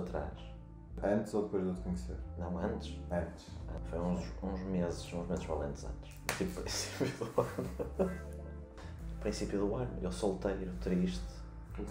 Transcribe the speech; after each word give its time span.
atrás. 0.00 0.32
Antes 1.02 1.32
ou 1.34 1.44
depois 1.44 1.62
de 1.62 1.68
eu 1.70 1.74
te 1.74 1.80
conhecer? 1.82 2.16
Não, 2.38 2.58
antes. 2.58 2.98
Antes. 3.10 3.46
Foi 3.88 3.98
uns, 4.00 4.20
uns 4.42 4.60
meses, 4.64 5.12
uns 5.14 5.28
meses 5.28 5.44
valentes 5.44 5.84
antes. 5.84 6.20
Tipo, 6.38 6.60
princípio 6.62 7.26
do 7.26 7.40
ano. 7.40 8.10
princípio 9.20 9.58
do 9.60 9.74
ano. 9.76 9.90
Eu 10.02 10.12
solteiro, 10.12 10.72
triste, 10.80 11.24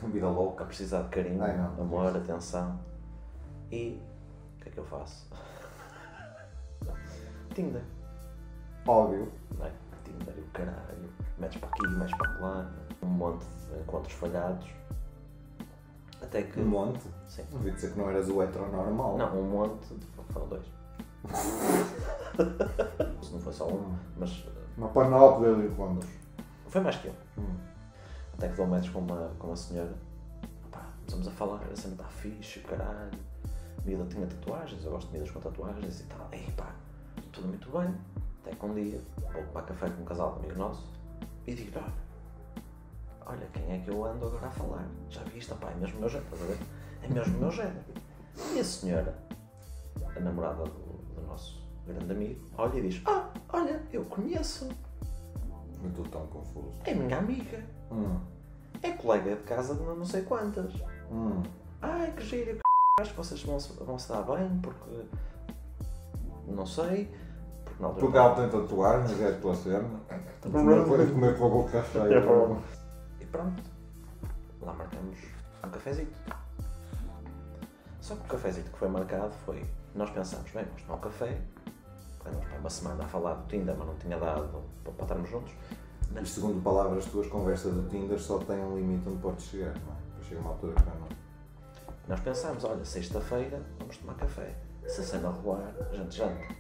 Uma 0.02 0.10
vida 0.10 0.28
louca. 0.30 0.64
a 0.64 0.68
precisar 0.68 1.04
de 1.04 1.10
carinho, 1.10 1.42
Ai, 1.44 1.58
não. 1.58 1.82
amor, 1.82 2.16
atenção. 2.16 2.80
E 3.72 4.00
o 4.58 4.62
que 4.64 4.70
é 4.70 4.72
que 4.72 4.78
eu 4.80 4.86
faço? 4.86 5.28
Tinder. 7.54 7.84
Óbvio. 8.88 9.32
Não 9.58 9.66
é? 9.66 9.72
Tinder 10.04 10.34
e 10.38 10.42
o 10.42 10.48
caralho. 10.52 11.10
Metes 11.38 11.60
para 11.60 11.70
aqui, 11.70 11.88
metes 11.88 12.18
para 12.18 12.32
lá. 12.40 12.72
Um 13.04 13.08
monte 13.08 13.46
de 13.46 13.80
encontros 13.82 14.14
falhados. 14.14 14.68
Até 16.30 16.44
que. 16.44 16.60
Um 16.60 16.66
monte. 16.66 17.02
Sim. 17.28 17.44
Ouvi 17.52 17.72
dizer 17.72 17.92
que 17.92 17.98
não 18.00 18.10
eras 18.10 18.30
o 18.30 18.42
heteronormal. 18.42 19.18
Não, 19.18 19.40
um 19.40 19.50
monte. 19.50 19.96
Foram 20.30 20.48
dois. 20.48 20.66
Se 23.22 23.34
não 23.34 23.40
foi 23.40 23.52
só 23.54 23.68
um, 23.68 23.96
mas 24.18 24.46
Uma 24.78 24.88
panóplia 24.90 25.56
de 25.56 25.66
encontros. 25.66 26.10
foi 26.68 26.82
mais 26.82 26.96
que 26.98 27.10
um. 27.10 27.14
Hum. 27.40 27.56
Até 28.38 28.48
que 28.48 28.56
dou 28.56 28.68
metros 28.68 28.92
com 28.94 29.00
uma, 29.00 29.32
com 29.40 29.48
uma 29.48 29.56
senhora. 29.56 29.94
Pá, 30.72 30.86
começamos 31.00 31.28
a 31.28 31.32
falar, 31.32 31.62
a 31.72 31.76
cena 31.76 31.94
está 31.96 32.06
fixe, 32.06 32.60
caralho. 32.62 33.12
A 33.78 33.82
miúda 33.86 34.06
tinha 34.06 34.28
tatuagens, 34.28 34.86
eu 34.86 34.92
gosto 34.92 35.08
de 35.08 35.14
miúdas 35.14 35.32
com 35.32 35.40
tatuagens 35.40 36.00
e 36.00 36.04
tal. 36.04 36.28
Ei 36.32 36.48
pá, 36.56 36.72
tudo 37.32 37.48
muito 37.48 37.70
bem. 37.72 37.94
Até 38.44 38.56
que 38.56 38.66
um 38.66 38.74
dia 38.74 39.02
vou 39.34 39.44
para 39.52 39.64
café 39.64 39.90
com 39.90 40.04
um 40.04 40.06
casal 40.06 40.34
de 40.34 40.46
amigo 40.46 40.60
nosso 40.60 40.88
e 41.48 41.54
digo 41.56 41.78
olha, 41.80 41.92
olha 43.30 43.48
quem 43.54 43.72
é 43.72 43.78
que 43.80 43.90
eu 43.90 44.04
ando 44.06 44.26
agora 44.28 44.48
a 44.48 44.52
falar. 44.52 44.88
Já 45.10 45.22
viste, 45.24 45.54
pá, 45.56 45.70
é 45.72 45.76
mesmo 45.76 45.98
o 45.98 46.00
meu 46.02 46.10
género, 46.10 46.26
estás 46.34 46.42
a 46.42 46.46
ver? 46.54 46.58
É 47.04 47.08
mesmo 47.08 47.38
o 47.38 47.40
meu 47.42 47.52
género. 47.52 47.86
E 48.56 48.60
a 48.60 48.64
senhora, 48.64 49.16
a 50.16 50.20
namorada 50.20 50.64
do, 50.64 50.70
do 51.16 51.22
nosso 51.28 51.62
grande 51.86 52.12
amigo, 52.12 52.42
olha 52.58 52.78
e 52.80 52.82
diz, 52.90 53.02
ah, 53.06 53.30
olha, 53.54 53.82
eu 53.92 54.04
conheço, 54.06 54.68
Eu 55.84 55.90
estou 55.90 56.06
tão 56.06 56.26
confuso. 56.28 56.74
é 56.86 56.94
minha 56.94 57.18
amiga. 57.18 57.64
Hum. 57.92 58.20
É 58.82 58.92
colega 58.92 59.36
de 59.36 59.44
casa 59.44 59.76
de 59.76 59.82
não 59.82 60.06
sei 60.06 60.22
quantas. 60.24 60.74
Hum. 61.12 61.42
Ai, 61.82 62.12
que 62.16 62.24
giro, 62.24 62.56
que 62.58 63.02
acho 63.02 63.12
que 63.12 63.18
vocês 63.18 63.44
vão 63.44 63.60
se, 63.60 63.74
vão 63.74 63.98
se 64.00 64.10
dar 64.10 64.22
bem, 64.24 64.60
porque. 64.62 65.06
Não 66.48 66.66
sei. 66.66 67.14
Porque 67.66 67.82
na 67.82 67.88
altura. 67.90 68.06
Porque 68.06 68.18
ela 68.18 68.36
tem 68.36 68.50
tatuagens, 68.50 69.22
é 69.22 69.30
a 69.30 69.38
tua 69.40 69.56
cena. 69.56 69.90
Comer 70.42 70.84
com- 70.86 71.14
comer 71.14 71.38
com 71.38 71.46
a 71.46 71.50
boca 71.50 71.84
cheia. 71.84 72.22
E 73.30 73.32
pronto. 73.32 73.62
Lá 74.60 74.74
marcamos 74.74 75.20
um 75.64 75.70
cafezito. 75.70 76.18
Só 78.02 78.16
que 78.16 78.22
o 78.22 78.26
cafezito 78.26 78.72
que 78.72 78.78
foi 78.80 78.90
marcado 78.90 79.32
foi. 79.46 79.64
Nós 79.94 80.10
pensamos, 80.10 80.50
bem, 80.50 80.66
vamos 80.66 80.82
tomar 80.82 80.96
um 80.96 81.02
café. 81.02 81.40
Ficamos 82.18 82.44
pá, 82.46 82.58
uma 82.58 82.70
semana 82.70 83.04
a 83.04 83.08
falar 83.08 83.36
do 83.36 83.48
Tinder, 83.48 83.76
mas 83.78 83.88
não 83.88 83.96
tinha 83.98 84.18
dado 84.18 84.64
para, 84.84 84.94
para 84.94 85.04
estarmos 85.04 85.30
juntos. 85.30 85.52
E 86.10 86.14
Mas 86.14 86.30
segundo 86.32 86.60
palavras 86.64 87.06
tuas, 87.06 87.28
conversa 87.28 87.70
do 87.70 87.88
Tinder 87.88 88.20
só 88.20 88.40
tem 88.40 88.58
um 88.58 88.76
limite 88.76 89.08
onde 89.08 89.22
podes 89.22 89.46
chegar, 89.46 89.76
não 89.76 89.94
é? 89.94 89.98
Depois 90.08 90.26
chega 90.28 90.42
uma 90.42 90.50
altura 90.50 90.74
que 90.74 90.86
não. 90.86 91.10
nós 92.08 92.20
pensámos, 92.22 92.64
olha, 92.64 92.84
sexta-feira 92.84 93.62
vamos 93.78 93.96
tomar 93.98 94.16
café. 94.16 94.56
Se 94.88 95.02
a 95.02 95.04
cena 95.04 95.30
rolar, 95.30 95.72
a 95.80 95.96
gente 95.96 96.18
janta. 96.18 96.56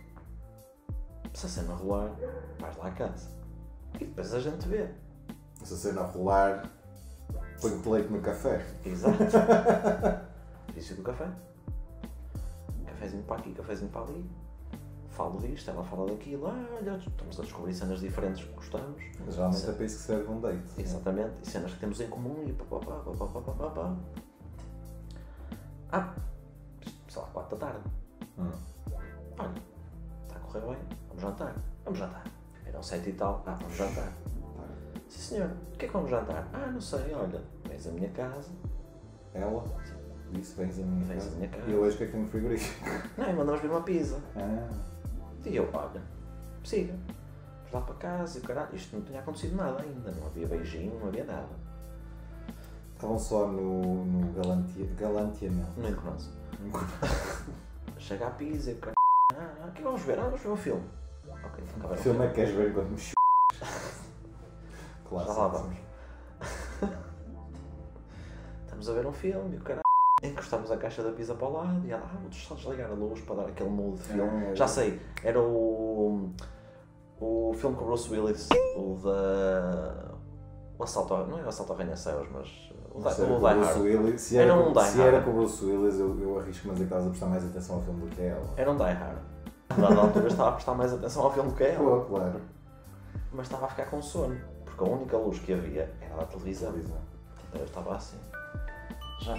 Se 1.33 1.47
a 1.47 1.49
cena 1.49 1.73
rolar, 1.73 2.11
vais 2.59 2.77
lá 2.77 2.87
a 2.87 2.91
casa. 2.91 3.27
E 3.95 4.05
depois 4.05 4.31
a 4.35 4.39
gente 4.39 4.67
vê. 4.67 4.87
Essa 5.61 5.75
cena 5.75 6.02
a 6.02 6.05
rolar, 6.05 6.70
põe-te 7.61 7.89
leite 7.89 8.11
no 8.11 8.21
café. 8.21 8.65
Exato. 8.86 9.17
Início 10.71 10.95
do 10.95 11.03
café. 11.03 11.30
Cafézinho 12.86 13.23
para 13.23 13.37
aqui, 13.37 13.53
cafézinho 13.53 13.89
para 13.92 14.02
ali. 14.02 14.30
Falo 15.09 15.39
disto, 15.42 15.70
ela 15.70 15.83
fala 15.83 16.09
daquilo. 16.09 16.47
Ah, 16.47 16.65
olha, 16.77 16.95
estamos 16.95 17.39
a 17.39 17.43
descobrir 17.43 17.73
cenas 17.73 17.99
diferentes 17.99 18.43
que 18.43 18.53
gostamos. 18.53 19.03
Mas 19.25 19.36
geralmente 19.36 19.70
é 19.70 19.73
para 19.73 19.86
isso 19.86 19.97
que 19.97 20.03
serve 20.03 20.31
um 20.31 20.39
date. 20.39 20.64
Exatamente. 20.77 21.33
E 21.43 21.49
cenas 21.49 21.73
que 21.73 21.80
temos 21.80 21.99
em 21.99 22.09
comum 22.09 22.43
e 22.47 22.53
pá, 22.53 22.65
pá, 22.65 22.80
pá, 22.80 22.93
pá, 23.02 23.26
pá, 23.26 23.41
pá, 23.41 23.52
pá, 23.52 23.70
pá. 23.70 23.95
Ah, 25.91 26.14
sei 27.09 27.21
lá, 27.21 27.27
4 27.33 27.58
da 27.58 27.67
tarde. 27.67 27.89
Hum. 28.37 28.52
Olha, 29.39 29.53
está 30.23 30.36
a 30.36 30.39
correr 30.39 30.61
bem, 30.61 30.97
vamos 31.08 31.21
jantar. 31.21 31.55
Vamos 31.83 31.99
jantar. 31.99 32.23
Eram 32.65 32.83
7 32.83 33.09
e 33.09 33.14
tal. 33.14 33.43
Ah, 33.45 33.58
vamos 33.59 33.76
jantar. 33.76 34.14
Senhor, 35.29 35.47
o 35.73 35.77
que 35.77 35.85
é 35.85 35.87
que 35.87 35.93
vamos 35.93 36.09
jantar? 36.09 36.47
Ah, 36.51 36.71
não 36.73 36.81
sei, 36.81 37.13
olha, 37.13 37.39
vens 37.67 37.85
à 37.87 37.91
minha 37.91 38.09
casa. 38.09 38.49
Ela 39.31 39.63
disse: 40.31 40.55
Vens 40.55 40.79
a 40.79 40.81
minha 40.81 41.05
Vens 41.05 41.23
casa. 41.23 41.29
à 41.29 41.37
minha 41.37 41.49
casa. 41.49 41.63
E 41.67 41.71
eu 41.71 41.81
hoje 41.81 41.97
que 41.97 42.03
é 42.03 42.05
que 42.07 42.11
tenho 42.13 42.23
no 42.23 42.29
frigorífico? 42.31 42.89
Não, 43.15 43.29
e 43.29 43.33
mandamos 43.33 43.61
vir 43.61 43.69
uma 43.69 43.81
pizza. 43.83 44.19
Ah, 44.35 44.67
E 45.45 45.55
eu, 45.55 45.69
olha, 45.71 46.01
siga. 46.63 46.93
Vamos 47.71 47.73
lá 47.73 47.81
para 47.81 47.95
casa 47.95 48.39
e 48.39 48.41
o 48.41 48.43
caralho. 48.43 48.75
Isto 48.75 48.95
não 48.95 49.03
tinha 49.05 49.19
acontecido 49.19 49.55
nada 49.55 49.83
ainda. 49.83 50.11
Não 50.13 50.25
havia 50.25 50.47
beijinho, 50.47 50.99
não 50.99 51.07
havia 51.09 51.23
nada. 51.25 51.49
estavam 52.95 53.19
só 53.19 53.47
no, 53.47 54.03
no 54.05 54.33
galantia, 54.33 54.87
galanteamento. 54.97 55.71
Não 55.77 55.89
encontro. 55.89 56.25
Chega 57.99 58.25
a 58.25 58.31
pizza 58.31 58.71
e 58.71 58.73
o 58.73 58.77
caralho. 58.77 58.95
Ah, 59.35 59.67
o 59.67 59.71
que 59.73 59.83
vamos 59.83 60.01
ver? 60.01 60.17
Ah, 60.17 60.23
vamos 60.23 60.41
ver 60.41 60.49
um 60.49 60.55
filme. 60.57 60.83
Ok, 61.27 61.63
acaba 61.77 61.95
filme 61.95 62.25
é 62.25 62.27
que 62.29 62.33
queres 62.33 62.55
ver 62.55 62.71
enquanto 62.71 62.89
me. 62.89 63.18
Claro. 65.09 65.27
Já 65.27 65.33
lá 65.33 65.47
vamos. 65.47 65.77
Estamos 68.65 68.89
a 68.89 68.93
ver 68.93 69.05
um 69.08 69.11
filme 69.14 69.55
e 69.55 69.58
o 69.59 69.61
caralho. 69.61 69.81
Encostamos 70.23 70.70
a 70.71 70.77
caixa 70.77 71.02
da 71.02 71.11
pizza 71.11 71.33
para 71.33 71.47
o 71.47 71.53
lado 71.53 71.86
e 71.86 71.92
ela, 71.92 72.03
ah, 72.05 72.17
vou 72.21 72.31
só 72.31 72.53
desligar 72.55 72.89
a 72.92 72.93
luz 72.93 73.21
para 73.21 73.36
dar 73.36 73.45
aquele 73.47 73.70
mood 73.70 73.97
de 73.97 74.03
filme. 74.03 74.45
É, 74.47 74.55
Já 74.55 74.67
sei, 74.67 75.02
era 75.23 75.39
o. 75.42 76.30
O 77.21 77.53
filme 77.53 77.75
com 77.75 77.83
o 77.83 77.87
Bruce 77.87 78.09
Willis, 78.09 78.47
o 78.77 78.95
da. 79.03 80.11
O 80.77 80.83
assalto 80.83 81.14
ao, 81.14 81.27
não 81.27 81.39
é 81.39 81.43
o 81.43 81.49
assalto 81.49 81.73
ao 81.73 81.80
arranha-céus, 81.80 82.27
mas. 82.31 82.47
O, 82.93 82.99
da, 83.02 83.11
era 83.11 83.23
o 83.33 83.37
Die 83.39 83.45
Hard. 83.65 83.81
Willis, 83.81 84.21
se 84.21 84.37
Era 84.37 84.52
era, 84.53 84.59
um 84.61 84.73
com- 84.73 84.80
Die 84.81 84.87
se 84.89 85.02
era 85.02 85.11
Hard. 85.11 85.23
com 85.26 85.31
o 85.31 85.33
Bruce 85.36 85.65
Willis, 85.65 85.99
eu, 85.99 86.20
eu 86.21 86.39
arrisco-me 86.39 86.71
a 86.71 86.73
dizer 86.73 86.86
que 86.86 86.93
estavas 86.93 87.05
a 87.05 87.09
prestar 87.09 87.27
mais 87.27 87.45
atenção 87.45 87.76
ao 87.76 87.81
filme 87.81 88.02
do 88.02 88.15
que 88.15 88.21
a 88.21 88.26
ela. 88.26 88.45
Era 88.58 88.71
um 88.71 88.76
Die 88.77 88.83
Hard. 88.93 89.17
A 89.70 89.73
dada 89.76 89.99
altura 90.02 90.27
estava 90.27 90.49
a 90.49 90.52
prestar 90.53 90.73
mais 90.73 90.93
atenção 90.93 91.23
ao 91.23 91.31
filme 91.33 91.52
que 91.53 91.64
ela, 91.64 91.99
Pô, 92.02 92.05
claro. 92.15 92.41
mas 93.31 93.45
estava 93.45 93.65
a 93.65 93.70
ficar 93.70 93.86
com 93.86 94.02
sono, 94.02 94.37
porque 94.79 94.83
a 94.85 94.95
única 94.95 95.17
luz 95.17 95.39
que 95.39 95.53
havia 95.53 95.91
era 95.99 96.13
a 96.13 96.17
da 96.19 96.25
televisão. 96.25 96.73
Então 96.77 97.59
eu 97.61 97.65
estava 97.65 97.95
assim. 97.95 98.17
Já. 99.19 99.35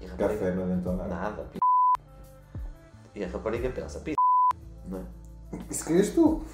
E 0.00 0.04
a 0.06 0.08
rapariga- 0.10 0.38
Café 0.40 0.50
na 0.52 0.64
dentonada. 0.66 1.08
Nada, 1.14 1.42
p... 1.44 1.58
E 3.14 3.24
a 3.24 3.28
rapariga 3.28 3.70
pensa, 3.70 4.00
p... 4.00 4.14
Não, 4.86 4.98
é? 4.98 5.02
Isso 5.70 5.84
querias 5.86 6.10
tu? 6.10 6.44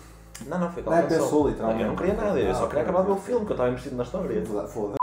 não, 0.47 0.59
não 0.59 0.71
foi 0.71 0.83
Não, 0.85 0.93
ela 0.93 1.01
é, 1.03 1.09
pensou 1.09 1.25
pensou. 1.25 1.49
literalmente. 1.49 1.83
Eu 1.83 1.89
não 1.89 1.97
queria 1.97 2.15
nada, 2.15 2.39
eu 2.39 2.51
Ah, 2.51 2.55
só 2.55 2.67
queria 2.69 2.83
ok, 2.83 2.93
acabar 2.95 3.09
o 3.09 3.13
ok. 3.13 3.25
filme, 3.25 3.47
que 3.47 3.53
eu 3.53 3.55
estava 3.55 3.71
investido 3.71 3.97
na 3.97 4.03
história. 4.05 4.47
Foda-se. 4.47 4.97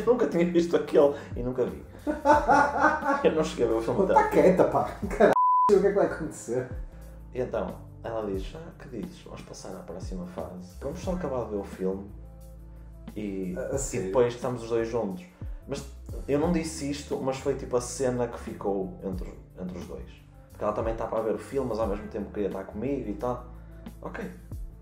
Eu 0.00 0.06
nunca 0.12 0.26
tinha 0.28 0.44
visto 0.50 0.76
aquele 0.76 1.14
e 1.36 1.42
nunca 1.42 1.64
vi. 1.64 1.84
Eu 3.24 3.32
não 3.34 3.44
cheguei 3.44 3.66
a 3.66 3.68
ver 3.68 3.74
o 3.74 3.82
filme. 3.82 4.02
Está 4.02 4.28
quieta, 4.28 4.64
pá. 4.64 4.90
Caralho, 5.08 5.32
o 5.70 5.80
que 5.80 5.86
é 5.86 5.90
que 5.90 5.92
vai 5.92 6.06
acontecer? 6.06 6.68
E 7.34 7.40
então, 7.40 7.76
ela 8.04 8.24
diz, 8.30 8.54
ah, 8.54 8.70
que 8.82 8.88
dizes? 8.88 9.20
Vamos 9.24 9.42
passar 9.42 9.70
à 9.76 9.80
próxima 9.80 10.26
fase. 10.26 10.72
Vamos 10.80 10.98
só 11.00 11.12
acabar 11.12 11.44
de 11.44 11.50
ver 11.50 11.56
o 11.56 11.64
filme 11.64 12.10
e, 13.16 13.54
A- 13.56 13.74
a 13.76 13.96
e 13.96 14.00
depois 14.00 14.34
estamos 14.34 14.62
os 14.62 14.68
dois 14.68 14.88
juntos. 14.88 15.24
Mas 15.66 15.84
eu 16.26 16.38
não 16.38 16.52
disse 16.52 16.90
isto, 16.90 17.16
mas 17.22 17.38
foi 17.38 17.54
tipo 17.54 17.76
a 17.76 17.80
cena 17.80 18.26
que 18.28 18.38
ficou 18.38 18.98
entre, 19.04 19.32
entre 19.60 19.78
os 19.78 19.86
dois. 19.86 20.08
Porque 20.50 20.64
ela 20.64 20.72
também 20.72 20.92
estava 20.92 21.18
a 21.18 21.22
ver 21.22 21.34
o 21.34 21.38
filme, 21.38 21.68
mas 21.68 21.78
ao 21.78 21.86
mesmo 21.86 22.08
tempo 22.08 22.30
queria 22.32 22.48
estar 22.48 22.64
comigo 22.64 23.08
e 23.08 23.14
tal. 23.14 23.46
Ok. 24.02 24.24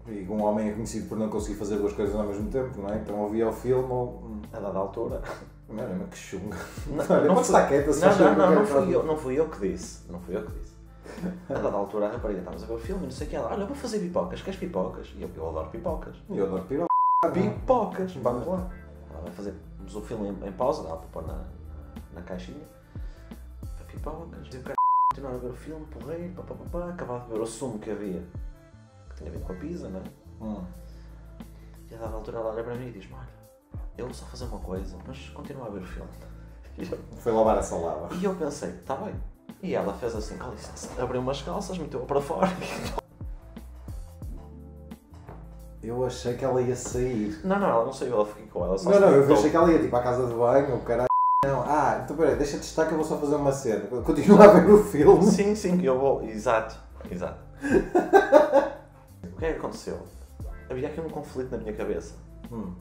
E 0.08 0.24
um 0.28 0.40
homem 0.44 0.68
é 0.68 0.72
conhecido 0.72 1.08
por 1.08 1.18
não 1.18 1.28
conseguir 1.28 1.58
fazer 1.58 1.76
duas 1.78 1.92
coisas 1.92 2.14
ao 2.14 2.24
mesmo 2.24 2.48
tempo, 2.48 2.80
não 2.80 2.90
é? 2.90 2.96
Então 2.98 3.18
ouvia 3.20 3.48
o 3.48 3.52
filme 3.52 3.88
ou. 3.90 4.36
A 4.52 4.60
dada 4.60 4.78
altura. 4.78 5.20
Mano, 5.68 5.96
mas 5.98 6.10
que 6.10 6.16
chunga. 6.16 6.56
Não, 6.86 7.04
Olha, 7.16 7.24
não 7.26 7.40
estar 7.40 7.66
quieta 7.66 7.92
se 7.92 8.00
Não, 8.00 8.16
não, 8.16 8.36
não, 8.36 8.54
não 8.54 8.64
fui 8.66 8.94
eu, 8.94 9.02
não 9.02 9.16
fui 9.18 9.34
eu 9.38 9.48
que 9.48 9.68
disse. 9.68 10.08
Não 10.08 10.20
fui 10.20 10.36
eu 10.36 10.44
que 10.46 10.52
disse. 10.60 10.75
A 11.48 11.54
dada 11.54 11.76
altura 11.76 12.06
a 12.06 12.12
rapariga 12.12 12.40
estávamos 12.40 12.64
a 12.64 12.66
ver 12.66 12.74
o 12.74 12.78
filme 12.78 13.02
e 13.02 13.04
não 13.04 13.10
sei 13.10 13.26
o 13.26 13.30
que 13.30 13.36
ela, 13.36 13.52
olha, 13.52 13.66
vou 13.66 13.76
fazer 13.76 13.98
pipocas, 14.00 14.42
queres 14.42 14.58
pipocas? 14.58 15.12
E 15.16 15.22
eu, 15.22 15.30
eu 15.34 15.48
adoro 15.48 15.70
pipocas. 15.70 16.16
E 16.28 16.36
eu 16.36 16.46
adoro 16.46 16.64
piroca. 16.64 16.86
Pipocas, 17.32 18.14
vamos 18.16 18.46
lá. 18.46 18.70
Ela 19.10 19.22
vai 19.22 19.32
fazer 19.32 19.54
o 19.94 20.00
filme 20.00 20.28
em, 20.28 20.48
em 20.48 20.52
pausa, 20.52 20.82
dá 20.82 20.96
para 20.96 21.08
pôr 21.08 21.26
na, 21.26 21.44
na 22.12 22.22
caixinha. 22.22 22.64
Pipocas, 23.86 24.48
e 24.52 24.58
o 24.58 24.62
cara 24.62 24.74
continuar 25.12 25.34
a 25.34 25.38
ver 25.38 25.50
o 25.50 25.54
filme, 25.56 25.86
porrei, 25.86 26.28
pá, 26.30 26.42
pá, 26.42 26.54
pá, 26.54 26.64
pá, 26.70 26.90
acabava 26.90 27.24
de 27.24 27.32
ver 27.32 27.40
o 27.40 27.46
sumo 27.46 27.78
que 27.78 27.90
havia, 27.90 28.22
que 29.08 29.16
tinha 29.16 29.30
a 29.30 29.32
ver 29.32 29.40
com 29.40 29.52
a 29.52 29.56
pizza, 29.56 29.88
não 29.88 30.00
é? 30.00 30.04
Hum. 30.42 30.64
E 31.90 31.94
a 31.94 31.98
dada 31.98 32.14
altura 32.14 32.38
ela 32.38 32.50
olha 32.50 32.62
para 32.62 32.74
mim 32.74 32.88
e 32.88 32.92
diz-me, 32.92 33.14
olha, 33.14 33.28
eu 33.96 34.04
vou 34.04 34.14
só 34.14 34.26
fazer 34.26 34.44
uma 34.44 34.58
coisa, 34.58 34.98
mas 35.06 35.30
continua 35.30 35.66
a 35.66 35.70
ver 35.70 35.82
o 35.82 35.86
filme. 35.86 36.10
Eu, 36.76 36.98
Foi 37.18 37.32
lavar 37.32 37.56
a 37.58 37.62
salada. 37.62 38.14
e 38.14 38.24
eu 38.24 38.34
pensei, 38.34 38.70
está 38.70 38.96
bem. 38.96 39.14
E 39.62 39.74
ela 39.74 39.92
fez 39.94 40.14
assim, 40.14 40.36
com 40.36 40.50
licença, 40.50 41.02
abriu 41.02 41.20
umas 41.20 41.42
calças, 41.42 41.78
meteu-a 41.78 42.04
para 42.04 42.20
fora. 42.20 42.48
Eu 45.82 46.04
achei 46.04 46.34
que 46.34 46.44
ela 46.44 46.60
ia 46.60 46.74
sair. 46.74 47.40
Não, 47.44 47.58
não, 47.58 47.68
ela 47.68 47.84
não 47.84 47.92
saiu, 47.92 48.14
ela 48.14 48.26
ficou, 48.26 48.64
ela 48.64 48.76
só 48.76 48.90
Não, 48.90 48.96
se 48.96 49.00
não, 49.00 49.08
eu 49.08 49.18
deitou. 49.18 49.36
achei 49.36 49.50
que 49.50 49.56
ela 49.56 49.72
ia 49.72 49.78
tipo 49.78 49.94
à 49.96 50.02
casa 50.02 50.26
de 50.26 50.34
banho, 50.34 50.76
o 50.76 50.80
caralho. 50.80 51.06
Não, 51.44 51.62
ah, 51.62 52.00
então 52.02 52.16
peraí, 52.16 52.34
deixa-te 52.34 52.64
estar 52.64 52.86
que 52.86 52.92
eu 52.92 52.96
vou 52.96 53.06
só 53.06 53.16
fazer 53.18 53.36
uma 53.36 53.52
cena. 53.52 53.86
Continua 54.02 54.44
a 54.44 54.48
ver 54.48 54.70
o 54.70 54.82
filme. 54.82 55.24
Sim, 55.24 55.54
sim, 55.54 55.80
eu 55.82 55.98
vou. 55.98 56.22
Exato, 56.24 56.76
exato. 57.08 57.38
o 59.24 59.38
que 59.38 59.44
é 59.44 59.52
que 59.52 59.58
aconteceu? 59.58 60.00
Havia 60.68 60.88
aqui 60.88 61.00
um 61.00 61.08
conflito 61.08 61.52
na 61.52 61.58
minha 61.58 61.72
cabeça. 61.72 62.16
Hum. 62.50 62.74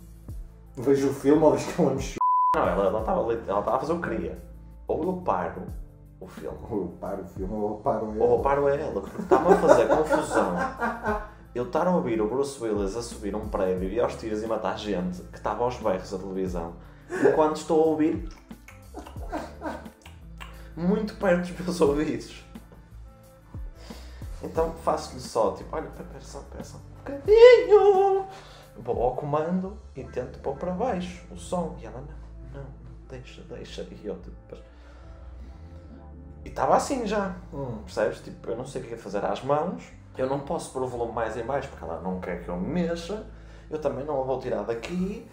Vejo 0.76 1.10
o 1.10 1.14
filme 1.14 1.44
ou 1.44 1.56
diz 1.56 1.68
que 1.68 1.80
ela 1.80 1.94
me 1.94 2.02
ch... 2.02 2.16
Não, 2.56 2.68
ela 2.68 2.86
ela 2.86 3.00
estava 3.02 3.22
ela 3.22 3.34
estava 3.34 3.76
a 3.76 3.80
fazer 3.80 3.94
o 3.94 4.02
que 4.02 4.10
queria. 4.10 4.38
Ou 4.88 5.04
eu 5.04 5.14
paro 5.18 5.62
o 6.26 6.28
filme, 6.28 6.58
Ou 6.70 6.88
paro 7.00 7.24
o 7.24 7.28
filme 7.28 7.54
ou 7.54 7.78
paro 7.80 8.10
ele. 8.12 8.20
ou 8.20 8.42
paro 8.42 8.68
ela, 8.68 9.02
porque 9.02 9.22
está-me 9.22 9.54
a 9.54 9.56
fazer 9.58 9.88
confusão. 9.88 10.56
Eu 11.54 11.64
estar 11.66 11.88
a 11.88 11.92
ouvir 11.96 12.20
o 12.22 12.28
Bruce 12.28 12.62
Willis 12.62 12.96
a 12.98 13.02
subir 13.02 13.34
um 13.36 13.48
prédio 13.48 13.88
e 13.90 14.00
aos 14.00 14.16
tiros 14.16 14.44
e 14.44 14.48
matar 14.48 14.78
gente 14.78 15.22
que 15.24 15.38
estava 15.38 15.64
aos 15.64 15.78
berros 15.78 16.12
da 16.12 16.18
televisão, 16.18 16.74
enquanto 17.10 17.58
estou 17.58 17.82
a 17.82 17.86
ouvir 17.86 18.28
muito 20.76 21.16
perto 21.16 21.54
dos 21.54 21.60
meus 21.66 21.82
ouvidos. 21.82 22.44
Então 24.44 24.74
faço-lhe 24.84 25.22
só, 25.22 25.52
tipo, 25.54 25.76
olha, 25.76 25.88
espera 25.88 26.22
só, 26.22 26.40
espera 26.40 26.64
só 26.64 26.78
um 26.78 26.98
bocadinho. 26.98 28.26
Vou 28.78 29.04
ao 29.04 29.16
comando 29.16 29.78
e 29.96 30.04
tento 30.04 30.38
pôr 30.40 30.56
para 30.58 30.72
baixo 30.74 31.24
o 31.32 31.38
som. 31.38 31.78
E 31.82 31.86
ela, 31.86 32.04
não, 32.54 32.62
não, 32.62 32.70
deixa, 33.10 33.42
deixa. 33.44 33.82
E 33.84 34.06
eu, 34.06 34.16
tipo, 34.20 34.58
E 36.46 36.50
estava 36.50 36.76
assim 36.78 37.06
já, 37.06 37.36
Hum. 37.54 37.80
percebes? 37.84 38.22
Tipo, 38.22 38.52
eu 38.52 38.56
não 38.56 38.66
sei 38.66 38.82
o 38.82 38.86
que 38.86 38.94
é 38.94 38.98
fazer 38.98 39.26
às 39.26 39.44
mãos. 39.44 39.92
Eu 40.18 40.30
não 40.30 40.40
posso 40.42 40.72
pôr 40.72 40.84
o 40.84 40.88
volume 40.88 41.12
mais 41.12 41.36
em 41.36 41.44
baixo 41.44 41.68
porque 41.70 41.84
ela 41.84 42.00
não 42.00 42.22
quer 42.22 42.42
que 42.44 42.48
eu 42.50 42.56
me 42.56 42.68
mexa. 42.68 43.26
Eu 43.70 43.80
também 43.82 44.06
não 44.06 44.22
a 44.22 44.24
vou 44.24 44.40
tirar 44.40 44.64
daqui. 44.64 45.28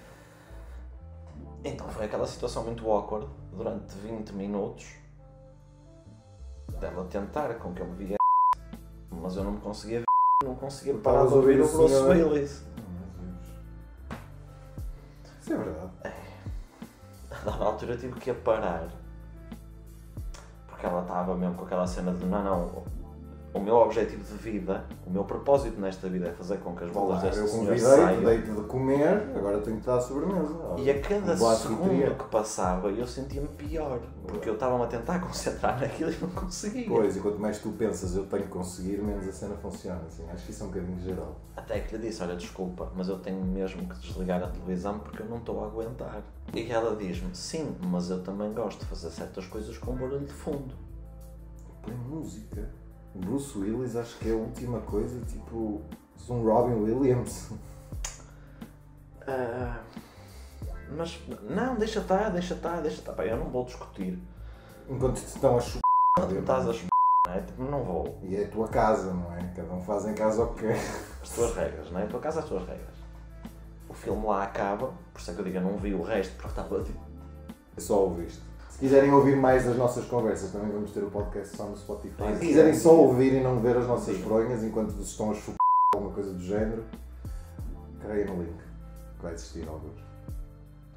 Então 1.63 1.87
foi 1.91 2.07
aquela 2.07 2.27
situação 2.27 2.65
muito 2.65 2.91
awkward 2.91 3.29
durante 3.53 3.95
20 3.99 4.31
minutos 4.33 4.87
dela 6.81 7.05
tentar 7.05 7.55
com 7.61 7.73
que 7.73 7.81
eu 7.81 7.87
me 7.87 7.95
via 7.95 8.17
mas 9.13 9.37
eu 9.37 9.45
não 9.45 9.53
me 9.53 9.61
conseguia 9.61 10.01
ver, 10.01 10.07
não 10.49 10.57
conseguia 10.57 10.95
parar 10.95 11.27
de 11.27 11.35
ouvir 11.35 11.61
o 11.61 11.69
Bruce 11.69 11.89
senhor. 11.95 12.09
Willis. 12.11 12.65
Isso 15.41 15.53
é 15.53 15.57
verdade. 15.57 15.91
A 17.31 17.45
dada 17.51 17.65
altura 17.65 17.97
tive 17.97 18.19
que 18.19 18.31
a 18.31 18.35
parar 18.35 18.89
porque 20.83 20.87
ela 20.87 21.03
estava 21.03 21.35
mesmo 21.37 21.55
com 21.55 21.65
aquela 21.65 21.87
cena 21.87 22.13
de 22.13 22.25
não, 22.27 22.43
não, 22.43 22.83
o 23.55 23.61
meu 23.61 23.75
objetivo 23.77 24.25
de 24.25 24.33
vida, 24.43 24.85
o 25.07 25.11
meu 25.11 25.25
propósito 25.25 25.79
nesta 25.79 26.09
vida 26.09 26.29
é 26.29 26.33
fazer 26.33 26.59
com 26.61 26.75
que 26.75 26.85
as 26.85 26.91
bolas 26.91 27.21
Claro, 27.21 27.27
deste 27.27 27.41
eu 27.41 27.49
senhor 27.49 27.67
convidei-te, 27.67 27.97
saiam. 27.97 28.25
dei-te 28.25 28.51
de 28.51 28.61
comer, 28.63 29.17
agora 29.37 29.59
tenho 29.61 29.79
que 29.79 29.87
dar 29.87 29.97
a 29.97 30.01
sobremesa. 30.01 30.55
E 30.79 30.91
a 30.91 31.01
cada 31.03 31.33
Um 31.35 31.55
segundo 31.57 32.17
que 32.17 32.25
passava 32.31 32.89
eu 32.91 33.07
sentia-me 33.07 33.49
pior, 33.49 34.01
porque 34.27 34.49
eu 34.49 34.55
estava-me 34.55 34.85
a 34.85 34.87
tentar 34.87 35.19
concentrar 35.21 35.79
naquilo 35.81 36.11
e 36.11 36.17
não 36.19 36.31
conseguia. 36.31 36.87
Pois, 36.89 37.15
e 37.17 37.21
quanto 37.21 37.39
mais 37.39 37.59
tu 37.59 37.69
pensas 37.73 38.17
eu 38.17 38.25
tenho 38.25 38.45
que 38.45 38.49
conseguir, 38.49 39.03
menos 39.03 39.29
a 39.29 39.33
cena 39.33 39.55
funciona. 39.57 40.01
Assim, 40.07 40.25
acho 40.33 40.45
que 40.47 40.51
isso 40.51 40.63
é 40.63 40.67
um 40.67 40.71
bocadinho 40.71 41.01
geral. 41.01 41.37
Até 41.55 41.81
que 41.81 41.95
lhe 41.97 42.09
disse, 42.09 42.23
olha, 42.23 42.35
desculpa, 42.37 42.91
mas 42.97 43.09
eu 43.09 43.19
tenho 43.19 43.45
mesmo 43.45 43.87
que 43.87 43.99
desligar 44.01 44.43
a 44.43 44.47
televisão 44.49 44.99
porque 44.99 45.21
eu 45.21 45.27
não 45.27 45.37
estou 45.37 45.63
a 45.63 45.67
aguentar. 45.67 46.23
E 46.55 46.71
ela 46.73 46.97
diz-me, 46.97 47.35
sim, 47.35 47.77
mas 47.87 48.09
eu 48.09 48.23
também 48.23 48.51
gosto 48.55 48.81
de 48.81 48.87
fazer 48.87 49.11
certas 49.11 49.47
coisas 49.47 49.77
com 49.77 49.93
barulho 49.95 50.25
de 50.25 50.33
fundo. 50.33 50.75
Põe 51.83 51.95
música. 51.95 52.71
Bruce 53.15 53.57
Willis 53.59 53.97
acho 53.97 54.19
que 54.19 54.31
é 54.31 54.33
a 54.33 54.37
última 54.37 54.81
coisa, 54.81 55.21
tipo. 55.27 55.83
sou 56.17 56.37
um 56.37 56.45
Robin 56.45 56.75
Williams. 56.75 57.53
Ah, 59.27 59.81
mas, 60.97 61.21
não, 61.43 61.77
deixa 61.77 62.01
estar, 62.01 62.31
deixa 62.31 62.55
estar, 62.55 62.81
deixa 62.81 62.99
estar. 62.99 63.13
Pá, 63.13 63.25
eu 63.25 63.37
não 63.37 63.51
vou 63.51 63.65
discutir. 63.65 64.19
Enquanto 64.89 65.17
te 65.17 65.27
estão 65.27 65.57
a 65.57 65.61
chupar. 65.61 65.83
Tu 66.29 66.35
estás 66.35 66.69
a 66.69 66.73
ch... 66.73 66.87
não 67.27 67.35
é? 67.35 67.41
Tipo, 67.41 67.63
não 67.63 67.85
vou. 67.85 68.19
E 68.23 68.37
é 68.37 68.45
a 68.45 68.49
tua 68.49 68.69
casa, 68.69 69.13
não 69.13 69.33
é? 69.35 69.53
Cada 69.55 69.73
um 69.73 69.81
faz 69.83 70.07
em 70.07 70.15
casa 70.15 70.43
o 70.45 70.55
que 70.55 70.67
quer. 70.67 70.79
As 71.23 71.31
tuas 71.31 71.55
regras, 71.55 71.91
não 71.91 72.01
é? 72.01 72.05
A 72.05 72.07
tua 72.07 72.21
casa, 72.21 72.41
as 72.41 72.47
tuas 72.47 72.67
regras. 72.67 72.97
O 73.89 73.95
filme 73.95 74.27
lá 74.27 74.43
acaba, 74.43 74.93
por 75.13 75.21
isso 75.21 75.31
é 75.31 75.35
que 75.35 75.41
eu 75.41 75.45
digo, 75.45 75.57
eu 75.59 75.63
não 75.63 75.77
vi 75.77 75.95
o 75.95 76.03
resto 76.03 76.35
porque 76.35 76.49
estava 76.49 76.83
tipo. 76.83 77.01
Só 77.79 78.05
ouviste. 78.05 78.52
Se 78.83 78.89
quiserem 78.89 79.13
ouvir 79.13 79.37
mais 79.37 79.65
das 79.65 79.77
nossas 79.77 80.05
conversas, 80.07 80.51
também 80.51 80.69
vamos 80.73 80.91
ter 80.91 81.05
o 81.05 81.09
podcast 81.09 81.57
só 81.57 81.67
no 81.67 81.77
Spotify. 81.77 82.35
Se 82.35 82.47
quiserem 82.47 82.75
só 82.75 82.93
ouvir 82.93 83.35
e 83.35 83.41
não 83.41 83.61
ver 83.61 83.77
as 83.77 83.87
nossas 83.87 84.17
fronhas 84.19 84.65
enquanto 84.65 84.91
vos 84.91 85.09
estão 85.09 85.31
a 85.31 85.35
chupar 85.35 85.57
alguma 85.95 86.13
coisa 86.13 86.33
do 86.33 86.43
género, 86.43 86.85
carreguem 88.01 88.35
no 88.35 88.43
link. 88.43 88.59
Que 89.19 89.23
vai 89.23 89.35
existir 89.35 89.69
alguns. 89.69 90.01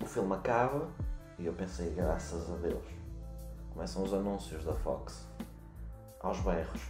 O 0.02 0.06
filme 0.08 0.34
acaba 0.34 0.88
e 1.38 1.46
eu 1.46 1.54
pensei, 1.54 1.92
graças 1.92 2.52
a 2.52 2.56
Deus. 2.56 2.84
Começam 3.72 4.02
os 4.02 4.16
anúncios 4.16 4.66
da 4.66 4.74
Fox 4.74 5.28
aos 6.22 6.40
berros, 6.40 6.82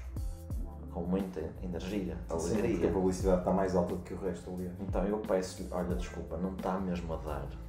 com 0.93 1.01
muita 1.01 1.41
energia, 1.61 2.15
Sim, 2.15 2.19
porque 2.29 2.53
a 2.55 2.57
alegria. 2.59 2.91
publicidade 2.93 3.39
está 3.39 3.51
mais 3.51 3.75
alta 3.75 3.95
do 3.95 4.01
que 4.01 4.13
o 4.13 4.17
resto, 4.21 4.49
aliás. 4.49 4.79
Então 4.79 5.03
eu 5.03 5.17
peço-lhe, 5.17 5.67
olha, 5.73 5.93
desculpa, 5.95 6.37
não 6.37 6.53
está 6.53 6.79
mesmo 6.79 7.13
a 7.13 7.17
dar. 7.17 7.64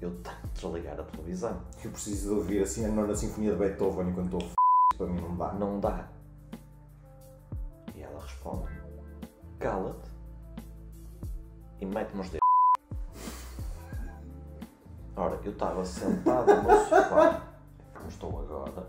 Eu 0.00 0.10
tenho 0.22 0.36
de 0.42 0.60
desligar 0.60 0.98
a 0.98 1.04
televisão. 1.04 1.60
Eu 1.84 1.90
preciso 1.90 2.30
de 2.30 2.34
ouvir 2.40 2.62
assim 2.62 2.86
a 2.86 2.88
nona 2.88 3.14
sinfonia 3.14 3.52
de 3.52 3.58
Beethoven 3.58 4.08
enquanto 4.08 4.38
estou 4.38 4.40
f... 4.40 4.54
para 4.96 5.06
mim 5.06 5.20
não 5.20 5.36
dá. 5.36 5.52
Não 5.52 5.80
dá. 5.80 6.08
E 7.94 8.02
ela 8.02 8.20
responde: 8.20 8.68
Cala-te 9.58 10.10
e 11.80 11.86
mete-me 11.86 12.20
os 12.20 12.30
dedos. 12.30 12.40
Ora, 15.16 15.38
eu 15.44 15.52
estava 15.52 15.84
sentado 15.84 16.46
no 16.62 16.70
sofá, 16.86 17.42
como 17.94 18.08
estou 18.08 18.40
agora, 18.40 18.86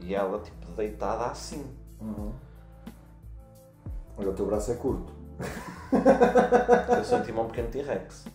e 0.00 0.14
ela, 0.14 0.40
tipo, 0.40 0.72
deitada 0.72 1.26
assim. 1.26 1.76
Uhum. 2.00 2.32
Olha, 4.16 4.30
o 4.30 4.34
teu 4.34 4.46
braço 4.46 4.72
é 4.72 4.76
curto. 4.76 5.12
Eu 6.96 7.04
senti-me 7.04 7.38
um 7.38 7.48
pequeno 7.48 7.68
T-Rex. 7.68 8.26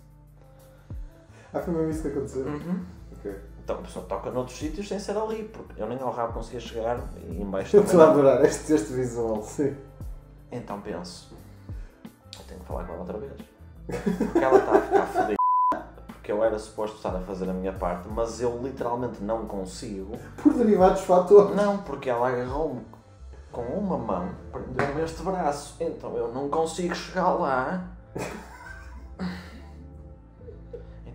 Ah, 1.53 1.59
foi 1.59 1.73
mesmo 1.73 1.89
isso 1.89 2.01
que 2.01 2.07
aconteceu? 2.07 2.45
Uhum. 2.45 2.85
Ok. 3.17 3.35
Então 3.63 3.75
a 3.75 3.81
pessoa 3.81 4.05
toca 4.05 4.31
noutros 4.31 4.57
sítios 4.57 4.87
sem 4.87 4.99
ser 4.99 5.17
ali, 5.17 5.43
porque 5.43 5.81
eu 5.81 5.87
nem 5.87 5.99
ao 5.99 6.11
rabo 6.11 6.33
conseguia 6.33 6.59
chegar 6.59 6.99
e 7.29 7.41
embaixo 7.41 7.75
Eu 7.77 7.83
estou 7.83 8.01
a 8.01 8.09
adorar 8.09 8.43
este, 8.43 8.73
este 8.73 8.93
visual, 8.93 9.41
sim. 9.43 9.75
Então 10.51 10.81
penso, 10.81 11.33
eu 12.37 12.45
tenho 12.45 12.59
que 12.59 12.65
falar 12.65 12.83
com 12.85 12.93
ela 12.93 13.01
outra 13.01 13.17
vez. 13.17 13.33
Porque 13.85 14.39
ela 14.39 14.57
está 14.57 14.71
a 14.71 14.81
ficar 14.81 15.05
fodida. 15.07 15.35
Porque 16.07 16.31
eu 16.31 16.43
era 16.43 16.57
suposto 16.57 16.97
estar 16.97 17.15
a 17.15 17.19
fazer 17.21 17.49
a 17.49 17.53
minha 17.53 17.73
parte, 17.73 18.07
mas 18.09 18.41
eu 18.41 18.59
literalmente 18.61 19.23
não 19.23 19.45
consigo. 19.45 20.17
Por 20.41 20.53
derivados 20.53 21.01
fatores. 21.01 21.55
Não, 21.55 21.77
porque 21.79 22.09
ela 22.09 22.29
agarrou-me 22.29 22.81
com 23.51 23.61
uma 23.61 23.97
mão, 23.97 24.29
prendeu-me 24.51 25.01
este 25.03 25.21
braço. 25.23 25.75
Então 25.79 26.15
eu 26.15 26.33
não 26.33 26.49
consigo 26.49 26.95
chegar 26.95 27.31
lá. 27.31 27.87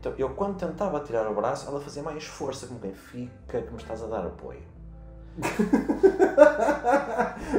Então 0.06 0.14
eu 0.18 0.30
quando 0.36 0.56
tentava 0.56 1.00
tirar 1.00 1.28
o 1.28 1.34
braço, 1.34 1.68
ela 1.68 1.80
fazia 1.80 2.02
mais 2.02 2.24
força, 2.24 2.68
como 2.68 2.78
quem 2.78 2.94
fica 2.94 3.60
que 3.60 3.70
me 3.72 3.76
estás 3.76 4.02
a 4.04 4.06
dar 4.06 4.24
apoio. 4.24 4.62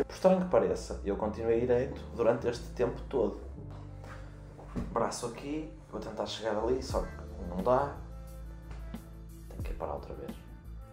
Por 0.07 0.13
estranho 0.13 0.41
que 0.41 0.47
pareça, 0.47 1.01
eu 1.03 1.15
continuei 1.17 1.63
ereto 1.63 2.01
durante 2.15 2.47
este 2.47 2.69
tempo 2.69 2.99
todo. 3.09 3.37
Braço 4.93 5.25
aqui, 5.27 5.71
vou 5.91 5.99
tentar 5.99 6.25
chegar 6.25 6.57
ali, 6.57 6.81
só 6.81 7.01
que 7.01 7.07
não 7.49 7.61
dá. 7.61 7.95
Tenho 9.49 9.63
que 9.63 9.71
ir 9.71 9.75
parar 9.75 9.95
outra 9.95 10.13
vez. 10.13 10.31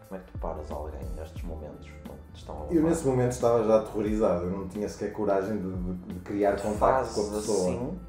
Como 0.09 0.21
é 0.21 0.25
que 0.25 0.33
tu 0.33 0.39
paras 0.39 0.71
alguém 0.71 1.01
nestes 1.17 1.43
momentos? 1.45 1.89
Estão 2.35 2.67
Eu 2.71 2.83
nesse 2.83 3.07
momento 3.07 3.31
estava 3.33 3.63
já 3.65 3.79
aterrorizado, 3.79 4.45
eu 4.47 4.51
não 4.51 4.69
tinha 4.69 4.89
sequer 4.89 5.13
coragem 5.13 5.57
de, 5.57 5.93
de- 6.13 6.21
criar 6.21 6.61
contacto 6.61 7.15
com 7.15 7.21
a 7.21 7.31
pessoa. 7.35 7.71
assim 7.71 8.01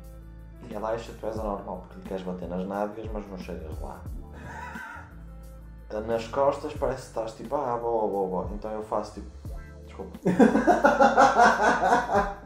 e 0.70 0.74
ela 0.74 0.92
acha 0.92 1.12
que 1.12 1.20
tu 1.20 1.28
és 1.28 1.38
anormal 1.38 1.82
porque 1.82 2.00
lhe 2.00 2.08
queres 2.08 2.24
bater 2.24 2.48
nas 2.48 2.66
nádegas, 2.68 3.12
mas 3.12 3.28
não 3.28 3.38
chegas 3.38 3.80
lá. 3.82 4.02
Nas 6.08 6.28
costas 6.28 6.74
parece 6.74 7.04
que 7.04 7.08
estás 7.08 7.34
tipo, 7.34 7.56
ah, 7.56 7.78
boa, 7.78 8.08
boa, 8.08 8.28
boa. 8.28 8.50
Então 8.54 8.72
eu 8.72 8.84
faço 8.84 9.14
tipo, 9.14 9.30
desculpa. 9.86 10.20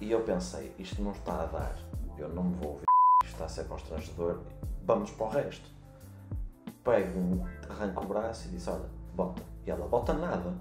e 0.00 0.10
eu 0.10 0.22
pensei, 0.22 0.74
isto 0.78 1.02
não 1.02 1.12
está 1.12 1.42
a 1.42 1.46
dar, 1.46 1.76
eu 2.16 2.28
não 2.28 2.44
me 2.44 2.56
vou 2.56 2.72
ouvir, 2.72 2.84
isto 3.24 3.32
está 3.32 3.44
a 3.44 3.48
ser 3.48 3.64
constrangedor, 3.64 4.40
vamos 4.84 5.10
para 5.10 5.26
o 5.26 5.28
resto. 5.28 5.68
Pego, 6.82 7.46
arranco 7.68 8.04
o 8.04 8.06
braço 8.06 8.48
e 8.48 8.52
disse, 8.52 8.70
olha, 8.70 8.88
bota. 9.14 9.42
E 9.66 9.70
ela, 9.70 9.86
bota 9.88 10.12
nada. 10.12 10.54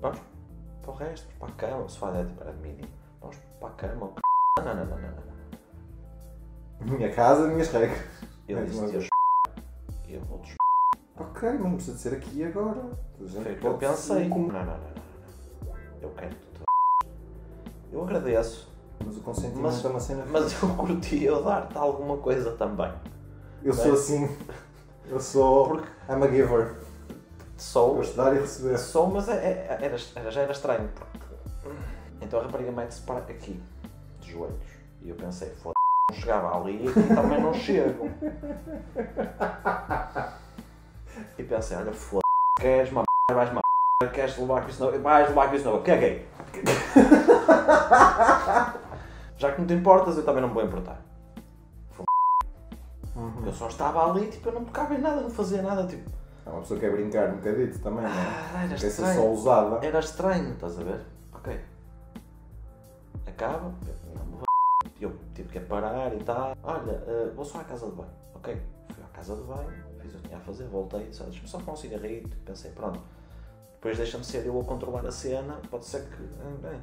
Vamos 0.00 0.20
para 0.82 0.90
o 0.90 0.94
resto, 0.94 1.26
para 1.38 1.48
a 1.48 1.52
cama, 1.52 1.84
o 1.84 1.88
sofá 1.88 2.16
é 2.16 2.24
tipo, 2.24 2.42
era 2.42 2.52
mínimo. 2.52 2.88
Vamos 3.20 3.36
para 3.58 3.68
a 3.68 3.72
cama. 3.72 4.25
Não, 4.58 4.64
não, 4.74 4.74
não, 4.86 4.98
não, 4.98 5.10
não. 6.88 6.96
Minha 6.96 7.12
casa, 7.12 7.46
minhas 7.48 7.68
regras. 7.70 7.98
Eu 8.48 8.56
Mais 8.58 8.74
uma 8.76 8.86
disse, 8.86 8.94
eu 8.94 9.00
vez. 9.00 9.08
eu 10.08 10.20
vou 10.22 10.38
dos 10.38 10.54
Ok, 11.18 11.48
mas 11.50 11.60
não 11.60 11.74
precisa 11.74 11.96
de 11.96 12.02
ser 12.02 12.14
aqui 12.14 12.44
agora. 12.44 12.82
Foi 13.18 13.26
o 13.52 13.58
que 13.58 13.66
eu 13.66 13.74
pensei. 13.78 14.24
se 14.24 14.28
Não, 14.30 14.38
não, 14.48 14.52
não, 14.52 14.64
não. 14.64 15.76
Eu 16.00 16.10
quero 16.10 16.30
que 16.36 16.46
tu. 16.54 16.62
Eu 17.92 18.02
agradeço 18.04 18.68
Mas 19.04 19.16
o 19.16 19.20
consentimento 19.20 19.62
Mas- 19.62 19.84
é 19.84 19.88
uma 19.88 20.00
cena. 20.00 20.24
Mas 20.30 20.62
eu 20.62 20.68
curti 20.76 21.24
eu 21.24 21.42
dar-te 21.42 21.76
alguma 21.76 22.16
coisa 22.18 22.52
também. 22.52 22.92
Eu 23.62 23.72
sou 23.74 23.92
assim. 23.94 24.28
Eu 25.08 25.20
sou. 25.20 25.68
Porque 25.68 25.88
I'm 26.10 26.22
a 26.22 26.28
giver. 26.28 26.76
sou, 27.56 27.96
Gosto 27.96 28.10
de 28.12 28.16
dar 28.16 28.34
e 28.36 28.40
receber. 28.40 28.78
sou 28.78 29.06
mas 29.08 29.28
é, 29.28 29.34
é- 29.34 29.78
era, 29.82 30.30
já 30.30 30.40
era 30.42 30.52
estranho. 30.52 30.88
Então 32.20 32.40
a 32.40 32.42
rapariga 32.44 32.72
mete-se 32.72 33.02
para 33.02 33.18
aqui, 33.18 33.62
de 34.26 34.32
joelhos. 34.32 34.76
E 35.02 35.08
eu 35.08 35.16
pensei, 35.16 35.48
foda 35.50 35.74
não 36.10 36.16
chegava 36.16 36.56
ali 36.58 36.86
e 36.86 36.92
também 37.14 37.40
não 37.40 37.54
chego. 37.54 38.10
E 41.38 41.42
pensei, 41.42 41.76
olha, 41.76 41.92
foda 41.92 42.22
queres 42.58 42.90
uma 42.90 43.02
m***, 43.02 43.34
vais 43.34 43.50
uma 43.50 43.60
m***, 44.02 44.12
queres 44.12 44.36
levar 44.38 44.62
com 44.62 44.68
isso 44.68 44.84
não, 44.84 45.00
vais 45.00 45.28
levar 45.28 45.48
com 45.48 45.54
isso 45.54 45.64
não, 45.64 45.82
caguei. 45.82 46.26
Já 49.38 49.52
que 49.52 49.60
não 49.60 49.66
te 49.66 49.74
importas, 49.74 50.16
eu 50.16 50.24
também 50.24 50.40
não 50.40 50.48
me 50.48 50.54
vou 50.54 50.64
importar. 50.64 51.00
Uhum. 53.14 53.46
Eu 53.46 53.52
só 53.52 53.68
estava 53.68 54.10
ali, 54.10 54.26
tipo, 54.28 54.48
eu 54.48 54.52
não 54.52 54.64
tocava 54.64 54.94
em 54.94 54.98
nada, 54.98 55.22
não 55.22 55.30
fazia 55.30 55.62
nada, 55.62 55.86
tipo, 55.86 56.10
É 56.44 56.50
uma 56.50 56.60
pessoa 56.60 56.78
que 56.78 56.86
quer 56.86 56.92
brincar 56.92 57.30
um 57.30 57.36
bocadito 57.36 57.78
também, 57.78 58.02
não 58.02 58.10
é? 58.10 58.14
ah, 58.54 58.64
era 58.64 58.74
estranho. 58.74 59.20
só 59.20 59.30
usada. 59.30 59.86
Era 59.86 59.98
estranho, 59.98 60.52
estás 60.52 60.78
a 60.78 60.82
ver? 60.82 61.00
Ok. 61.34 61.60
Acaba, 63.26 63.72
eu 65.00 65.16
tive 65.34 65.48
que 65.50 65.60
parar 65.60 66.14
e 66.14 66.22
tal. 66.24 66.56
Olha, 66.62 66.92
eh, 67.06 67.32
vou 67.34 67.44
só 67.44 67.60
à 67.60 67.64
casa 67.64 67.86
de 67.86 67.92
banho. 67.92 68.10
Ok. 68.34 68.60
Fui 68.94 69.02
à 69.04 69.06
casa 69.08 69.34
de 69.36 69.42
banho, 69.42 69.84
fiz 70.00 70.14
o 70.14 70.18
que 70.18 70.28
tinha 70.28 70.38
a 70.38 70.40
fazer, 70.40 70.66
voltei, 70.68 71.06
disse, 71.08 71.20
"Olha, 71.22 71.30
deixa-me 71.30 71.48
só 71.48 71.58
fumar 71.58 71.74
um 71.74 71.76
cigarrito. 71.76 72.36
Pensei, 72.44 72.70
pronto. 72.72 73.00
Depois 73.74 73.96
deixa-me 73.98 74.24
ser 74.24 74.46
eu 74.46 74.58
a 74.60 74.64
controlar 74.64 75.06
a 75.06 75.10
cena, 75.12 75.60
pode 75.70 75.84
ser 75.84 76.02
que. 76.08 76.22
eh, 76.22 76.56
Bem, 76.62 76.82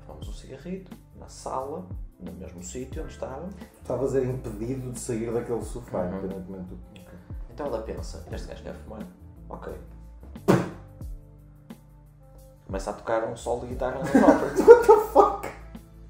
fumamos 0.00 0.28
um 0.28 0.32
cigarrito 0.32 0.96
na 1.16 1.28
sala, 1.28 1.86
no 2.20 2.32
mesmo 2.32 2.62
sítio 2.62 3.02
onde 3.02 3.12
estava. 3.12 3.48
Estavas 3.80 4.10
a 4.16 4.20
ser 4.20 4.26
impedido 4.26 4.90
de 4.92 4.98
sair 4.98 5.32
daquele 5.32 5.62
sofá, 5.64 6.00
Uhum. 6.02 6.18
independentemente 6.18 6.68
do. 6.68 6.78
Ok. 7.00 7.14
Então 7.50 7.66
ela 7.66 7.82
pensa, 7.82 8.24
este 8.32 8.48
gajo 8.48 8.62
quer 8.62 8.74
fumar? 8.74 9.06
Ok. 9.48 9.72
Começa 12.66 12.90
a 12.90 12.94
tocar 12.94 13.24
um 13.28 13.36
solo 13.36 13.60
de 13.60 13.66
guitarra 13.68 13.98
no 14.00 14.06
próprio. 14.10 14.66
What 14.66 14.86
the 14.86 15.12
fuck? 15.12 15.43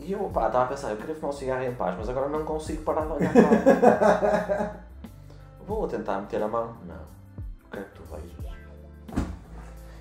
E 0.04 0.12
eu, 0.12 0.28
pá, 0.28 0.48
estava 0.48 0.64
a 0.64 0.68
pensar, 0.68 0.90
eu 0.90 0.98
queria 0.98 1.14
fumar 1.14 1.30
um 1.30 1.32
cigarro 1.32 1.64
em 1.64 1.74
paz, 1.74 1.96
mas 1.96 2.10
agora 2.10 2.28
não 2.28 2.44
consigo 2.44 2.82
parar 2.82 3.06
de 3.06 3.12
olhar 3.12 3.32
para 3.32 3.40
ela. 3.40 4.84
Vou 5.66 5.88
tentar 5.88 6.20
meter 6.20 6.42
a 6.42 6.46
mão? 6.48 6.76
Não. 6.84 6.94
Eu 6.94 7.70
quero 7.72 7.84
que 7.86 7.94
tu 7.94 8.02
vejas. 8.02 8.54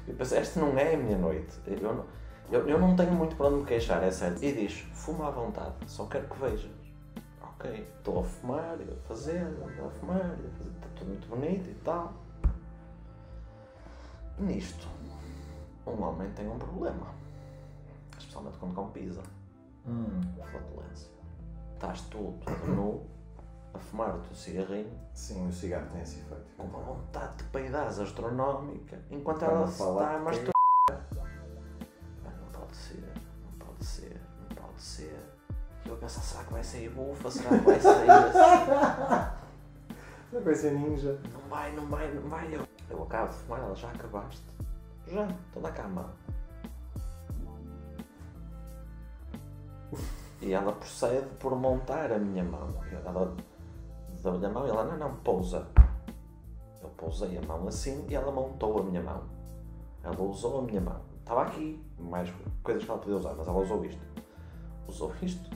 Eu 0.05 0.13
pensei, 0.13 0.39
esta 0.39 0.60
não 0.60 0.77
é 0.77 0.95
a 0.95 0.98
minha 0.98 1.17
noite. 1.17 1.57
Eu 1.65 1.93
não, 1.93 2.05
eu, 2.51 2.67
eu 2.67 2.77
não 2.77 2.98
tenho 2.98 3.13
muito 3.13 3.38
para 3.38 3.48
onde 3.48 3.62
me 3.62 3.65
queixar, 3.65 4.03
é 4.03 4.12
sério. 4.12 4.38
E 4.41 4.51
diz, 4.51 4.79
fuma 4.93 5.29
à 5.29 5.31
vontade, 5.31 5.74
só 5.88 6.05
quero 6.07 6.27
que 6.27 6.38
vejas. 6.38 6.72
Ok, 7.41 7.88
estou 7.98 8.19
a 8.19 8.24
fumar, 8.24 8.75
e 8.81 8.91
a 8.91 9.07
fazer, 9.07 9.53
estou 9.69 9.88
a 9.88 9.89
fumar, 9.89 10.17
a 10.17 10.57
fazer, 10.57 10.69
está 10.75 10.88
tudo 10.98 11.07
muito 11.07 11.29
bonito 11.29 11.69
e 11.69 11.75
tal. 11.75 12.12
Nisto, 14.38 14.86
um 15.88 16.03
homem 16.03 16.29
tem 16.31 16.45
um 16.50 16.60
problema. 16.60 17.07
Especialmente 18.17 18.57
quando 18.57 18.75
com 18.75 18.89
pisa 18.89 19.22
Hum. 19.85 20.21
flatulência. 20.49 21.09
Estás 21.73 22.01
tu, 22.01 22.33
todo 22.45 22.67
nu, 22.67 23.05
a 23.73 23.79
fumar 23.79 24.15
o 24.15 24.19
teu 24.19 24.35
cigarrinho, 24.35 24.91
Sim, 25.13 25.47
o 25.47 25.51
cigarro 25.51 25.87
tem 25.91 26.01
esse 26.01 26.19
efeito. 26.19 26.45
com 26.57 26.63
uma 26.63 26.79
vontade 26.79 27.37
de 27.37 27.43
peidares 27.45 27.99
astronómica, 27.99 28.99
enquanto 29.11 29.39
Para 29.39 29.51
ela 29.53 29.67
se 29.67 29.73
está 29.83 30.15
a 30.15 30.19
masturbar. 30.19 30.53
Não 32.23 32.51
pode 32.51 32.75
ser, 32.75 33.03
não 33.43 33.51
pode 33.67 33.85
ser, 33.85 34.21
não 34.39 34.55
pode 34.55 34.81
ser. 34.81 35.19
Eu 35.85 35.97
penso, 35.97 36.19
será 36.21 36.43
que 36.45 36.53
vai 36.53 36.63
sair 36.63 36.89
bufa? 36.89 37.29
Será 37.29 37.49
que 37.49 37.65
vai 37.65 37.79
sair 37.79 38.09
assim? 38.09 38.31
Será 38.33 39.35
que 40.31 40.39
vai 40.39 40.55
ser 40.55 40.71
ninja? 40.73 41.19
Não 41.33 41.41
vai, 41.49 41.71
não 41.75 41.85
vai, 41.87 42.13
não 42.13 42.29
vai. 42.29 42.55
Eu, 42.55 42.65
eu 42.89 43.03
acabo 43.03 43.27
de 43.31 43.37
fumar, 43.39 43.59
ela 43.59 43.75
já 43.75 43.89
acabaste. 43.89 44.41
Já, 45.07 45.27
estou 45.27 45.61
na 45.61 45.71
cama. 45.71 46.13
E 50.43 50.51
ela 50.51 50.73
procede 50.73 51.25
por 51.39 51.55
montar 51.55 52.12
a 52.12 52.19
minha 52.19 52.43
mão. 52.43 52.67
Ela 52.91 53.33
deu-lhe 54.21 54.45
a 54.45 54.50
mão 54.50 54.67
e 54.67 54.69
ela, 54.69 54.83
não, 54.83 54.97
não, 54.97 55.15
pousa. 55.17 55.65
Eu 56.81 56.89
pousei 56.89 57.38
a 57.38 57.41
mão 57.43 57.65
assim 57.65 58.05
e 58.09 58.15
ela 58.15 58.29
montou 58.29 58.77
a 58.77 58.83
minha 58.83 59.01
mão. 59.01 59.23
Ela 60.03 60.21
usou 60.21 60.59
a 60.59 60.62
minha 60.62 60.81
mão. 60.81 61.01
Estava 61.19 61.43
aqui, 61.43 61.81
mais 61.97 62.29
coisas 62.62 62.83
que 62.83 62.91
ela 62.91 63.00
podia 63.00 63.15
usar, 63.15 63.33
mas 63.35 63.47
ela 63.47 63.57
usou 63.57 63.85
isto. 63.85 64.01
Usou 64.85 65.13
isto. 65.23 65.50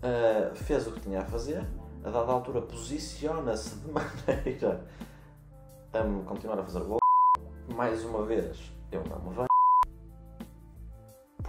Ah, 0.00 0.54
fez 0.54 0.86
o 0.86 0.92
que 0.92 1.00
tinha 1.00 1.20
a 1.20 1.24
fazer. 1.24 1.66
A 2.04 2.10
dada 2.10 2.30
altura 2.30 2.62
posiciona-se 2.62 3.80
de 3.80 3.90
maneira 3.90 4.86
a 5.92 6.24
continuar 6.24 6.60
a 6.60 6.62
fazer 6.62 6.84
gol. 6.84 6.98
Mais 7.74 8.04
uma 8.04 8.24
vez, 8.24 8.72
eu 8.92 9.02
não 9.04 9.18
me. 9.18 9.47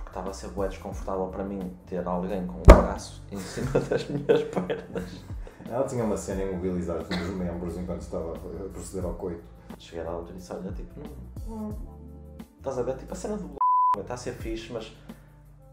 Estava 0.09 0.31
a 0.31 0.33
ser 0.33 0.49
bué 0.49 0.67
desconfortável 0.67 1.27
para 1.27 1.43
mim 1.43 1.77
ter 1.85 2.05
alguém 2.05 2.45
com 2.45 2.57
o 2.57 2.63
braço 2.63 3.23
em 3.31 3.37
cima 3.37 3.71
das 3.87 4.09
minhas 4.09 4.43
pernas. 4.43 5.23
Ela 5.69 5.87
tinha 5.87 6.03
uma 6.03 6.17
cena 6.17 6.41
em 6.41 6.51
mobilizar-te 6.51 7.15
nos 7.15 7.29
membros 7.35 7.77
enquanto 7.77 8.01
estava 8.01 8.33
a 8.33 8.69
proceder 8.69 9.05
ao 9.05 9.13
coito. 9.13 9.43
Cheguei 9.77 10.03
à 10.03 10.09
altura 10.09 10.33
e 10.33 10.37
disse, 10.37 10.51
olha, 10.51 10.71
tipo, 10.71 10.99
não, 11.47 11.99
Estás 12.57 12.77
a 12.77 12.81
ver? 12.81 12.97
Tipo, 12.97 13.13
a 13.13 13.15
cena 13.15 13.37
do 13.37 13.55
está 13.97 14.15
a 14.15 14.17
ser 14.17 14.33
fixe, 14.33 14.73
mas 14.73 14.97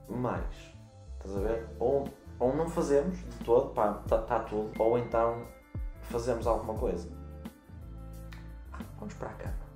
mais. 0.08 0.54
Estás 1.16 1.36
a 1.36 1.40
ver? 1.40 1.66
Ou, 1.80 2.06
ou 2.38 2.54
não 2.54 2.68
fazemos 2.68 3.18
de 3.18 3.44
todo, 3.44 3.70
pá, 3.70 4.00
está 4.04 4.18
tá 4.18 4.40
tudo, 4.40 4.70
ou 4.78 4.98
então 4.98 5.46
fazemos 6.02 6.46
alguma 6.46 6.74
coisa. 6.74 7.08
Ah, 8.72 8.78
Vamos 8.98 9.14
para 9.14 9.30
a 9.30 9.34
cama. 9.34 9.66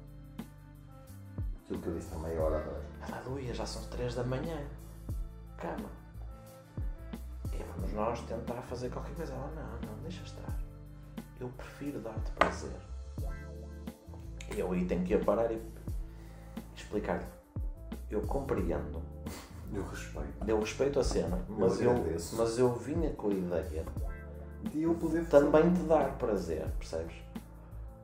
Aquilo 1.65 1.81
que 1.81 1.89
eu 1.89 1.95
disse 1.95 2.15
há 2.15 2.19
meia 2.19 2.41
hora 2.41 2.59
atrás. 2.59 2.90
Doía, 3.25 3.55
já 3.55 3.67
são 3.67 3.83
3 3.85 4.15
da 4.15 4.25
manhã. 4.25 4.59
Cama. 5.57 5.91
E 7.53 7.63
vamos 7.77 7.93
nós 7.93 8.21
tentar 8.23 8.61
fazer 8.63 8.91
qualquer 8.91 9.15
coisa. 9.15 9.33
Ela, 9.33 9.51
não, 9.55 9.89
não, 9.89 9.99
deixa 10.03 10.23
estar. 10.23 10.59
Eu 11.39 11.49
prefiro 11.51 12.01
dar-te 12.01 12.31
prazer. 12.33 12.77
E 14.55 14.59
eu 14.59 14.73
aí 14.73 14.85
tenho 14.85 15.05
que 15.05 15.15
ir 15.15 15.25
parar 15.25 15.51
e 15.53 15.61
explicar-lhe. 16.75 17.27
Eu 18.11 18.23
compreendo. 18.23 19.01
Eu 19.73 19.87
respeito. 19.87 20.49
Eu 20.49 20.59
respeito 20.59 20.99
a 20.99 21.05
cena, 21.05 21.45
mas 21.49 21.81
eu, 21.81 21.93
agradeço. 21.93 22.37
mas 22.37 22.59
eu 22.59 22.75
vinha 22.75 23.11
com 23.11 23.29
a 23.29 23.33
ideia 23.33 23.85
De 24.65 24.83
eu 24.83 24.95
poder 24.95 25.27
também 25.29 25.73
de 25.73 25.83
dar 25.85 26.19
prazer, 26.19 26.67
percebes? 26.77 27.15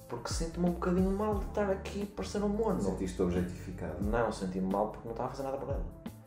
Porque 0.08 0.32
sinto-me 0.32 0.68
um 0.68 0.72
bocadinho 0.72 1.10
mal 1.10 1.34
de 1.36 1.46
estar 1.46 1.68
aqui 1.70 2.02
a 2.02 2.16
parecer 2.16 2.42
um 2.42 2.48
mono. 2.48 2.80
Sentiste 2.80 3.20
objetificado. 3.20 4.02
Não, 4.04 4.30
senti-me 4.30 4.72
mal 4.72 4.88
porque 4.88 5.08
não 5.08 5.12
estava 5.12 5.28
a 5.28 5.32
fazer 5.32 5.42
nada 5.42 5.56
por 5.58 5.68
ela. 5.68 5.84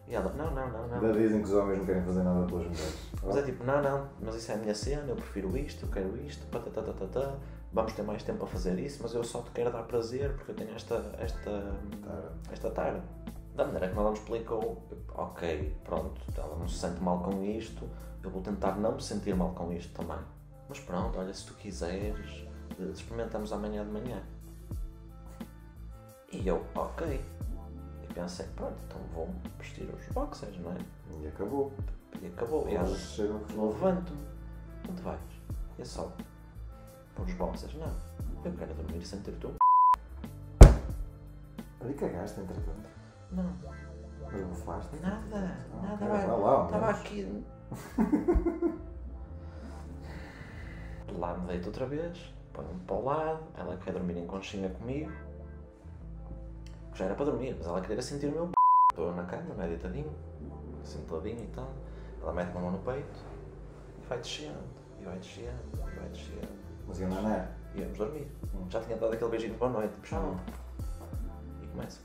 E 0.09 0.15
ela, 0.15 0.33
não, 0.33 0.51
não, 0.51 0.69
não, 0.69 0.87
não. 0.87 0.95
Ainda 0.95 1.13
dizem 1.13 1.41
que 1.41 1.47
os 1.47 1.53
homens 1.53 1.77
não 1.77 1.85
querem 1.85 2.03
fazer 2.03 2.23
nada 2.23 2.45
pelas 2.47 2.63
mulheres. 2.63 2.97
Mas 3.23 3.37
é 3.37 3.43
tipo, 3.43 3.63
não, 3.63 3.81
não, 3.81 4.09
mas 4.19 4.35
isso 4.35 4.51
é 4.51 4.55
a 4.55 4.57
minha 4.57 4.73
cena, 4.73 5.03
eu 5.07 5.15
prefiro 5.15 5.55
isto, 5.55 5.85
eu 5.85 5.91
quero 5.91 6.17
isto, 6.17 6.47
patatatatata, 6.47 7.39
vamos 7.71 7.93
ter 7.93 8.01
mais 8.01 8.23
tempo 8.23 8.43
a 8.43 8.47
fazer 8.47 8.79
isso, 8.79 8.99
mas 9.03 9.13
eu 9.13 9.23
só 9.23 9.41
te 9.43 9.51
quero 9.51 9.71
dar 9.71 9.83
prazer 9.83 10.33
porque 10.33 10.51
eu 10.51 10.55
tenho 10.55 10.73
esta, 10.73 11.15
esta, 11.19 11.51
Tara. 12.01 12.33
esta 12.51 12.71
tara. 12.71 13.03
Da 13.55 13.65
maneira 13.65 13.89
como 13.89 14.01
ela 14.01 14.11
me 14.11 14.17
explicou, 14.17 14.83
ok, 15.13 15.77
pronto, 15.83 16.19
ela 16.35 16.55
não 16.57 16.67
se 16.67 16.79
sente 16.79 16.99
mal 17.01 17.19
com 17.19 17.43
isto, 17.43 17.87
eu 18.23 18.31
vou 18.31 18.41
tentar 18.41 18.79
não 18.79 18.93
me 18.93 19.03
sentir 19.03 19.35
mal 19.35 19.51
com 19.51 19.71
isto 19.71 19.93
também. 19.93 20.17
Mas 20.67 20.79
pronto, 20.79 21.19
olha, 21.19 21.33
se 21.33 21.45
tu 21.45 21.53
quiseres, 21.53 22.47
experimentamos 22.91 23.51
amanhã 23.53 23.83
de 23.85 23.91
manhã. 23.91 24.21
E 26.31 26.47
eu, 26.47 26.63
ok. 26.75 27.21
E 28.03 28.13
pensei, 28.13 28.45
pronto, 28.55 28.77
então 28.87 29.01
vou 29.13 29.29
vestir 29.57 29.89
os 29.93 30.05
boxers, 30.13 30.57
não 30.59 30.71
é? 30.71 30.77
E 31.21 31.27
acabou. 31.27 31.71
E 32.21 32.27
acabou. 32.27 32.67
E 32.67 32.75
ela, 32.75 32.87
Eles 32.87 32.99
chegam 33.01 33.41
eu 33.55 33.67
levanto-me. 33.69 34.21
Onde 34.89 35.01
vais? 35.01 35.19
É 35.79 35.83
só. 35.83 36.11
Por 37.15 37.25
os 37.25 37.33
boxers? 37.33 37.73
Não. 37.75 37.93
Eu 38.43 38.53
quero 38.53 38.73
dormir 38.73 39.05
sem 39.05 39.19
ter 39.21 39.33
tu. 39.33 39.53
Ali 41.81 41.93
cagaste, 41.93 42.39
entretanto. 42.41 42.89
Não. 43.31 43.53
Mas 44.31 44.41
bufaste. 44.43 44.95
Nada. 44.97 45.57
Ah, 45.73 45.81
Nada. 45.81 46.05
vai. 46.05 46.27
lá, 46.27 46.65
Estava 46.65 46.89
aqui. 46.89 47.43
Lá 51.17 51.37
me 51.37 51.47
deito 51.47 51.67
outra 51.67 51.85
vez. 51.87 52.33
Põe-me 52.53 52.79
para 52.81 52.95
o 52.95 53.03
lado. 53.03 53.39
Ela 53.57 53.77
quer 53.77 53.93
dormir 53.93 54.17
em 54.17 54.25
conchinha 54.25 54.69
comigo. 54.69 55.11
Já 56.93 57.05
era 57.05 57.15
para 57.15 57.25
dormir, 57.25 57.55
mas 57.57 57.67
ela 57.67 57.81
queria 57.81 58.01
sentir 58.01 58.27
o 58.27 58.31
meu 58.31 58.47
p. 58.47 58.53
Estou 58.91 59.15
na 59.15 59.23
cama, 59.23 59.53
meio 59.55 59.69
deitadinho. 59.69 60.11
Sentadinho 60.83 61.43
e 61.43 61.47
tal. 61.47 61.71
Ela 62.21 62.33
mete 62.33 62.51
uma 62.51 62.61
mão 62.61 62.71
no 62.71 62.79
peito. 62.79 63.19
E 64.01 64.07
vai 64.07 64.17
descendo. 64.17 64.59
E 64.99 65.05
vai 65.05 65.17
descendo. 65.17 65.59
E 65.73 65.99
vai 65.99 66.09
descendo. 66.09 66.47
Mas 66.87 66.99
eu 66.99 67.07
não 67.07 67.29
é. 67.29 67.47
Íamos 67.75 67.97
dormir. 67.97 68.27
Hum. 68.53 68.65
Já 68.69 68.81
tinha 68.81 68.97
dado 68.97 69.13
aquele 69.13 69.29
beijinho 69.29 69.53
de 69.53 69.59
boa 69.59 69.71
noite. 69.71 69.93
Puxava. 69.99 70.27
Hum. 70.27 70.37
E 71.63 71.67
começa. 71.67 72.01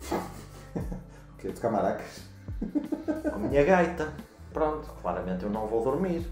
O 0.76 1.38
quê? 1.38 1.52
Tocar 1.52 1.70
maracas? 1.70 2.22
com 3.30 3.36
a 3.36 3.38
minha 3.38 3.64
gaita. 3.64 4.12
Pronto, 4.52 4.88
claramente 5.02 5.44
eu 5.44 5.50
não 5.50 5.66
vou 5.66 5.84
dormir. 5.84 6.26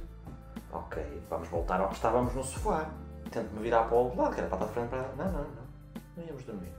Ok, 0.73 1.23
vamos 1.29 1.47
voltar 1.49 1.79
ao 1.81 1.89
que 1.89 1.95
estávamos 1.95 2.35
no 2.35 2.43
sofá. 2.43 2.91
Tento-me 3.31 3.63
virar 3.63 3.85
para 3.85 3.95
o 3.97 4.05
outro 4.05 4.21
lado, 4.21 4.35
que 4.35 4.41
era 4.41 4.49
para 4.49 4.59
estar 4.59 4.67
de 4.69 4.73
frente 4.75 4.89
para. 4.91 5.09
Não, 5.17 5.33
não, 5.33 5.41
não. 5.43 5.65
Não 6.17 6.25
íamos 6.25 6.45
dormir. 6.45 6.73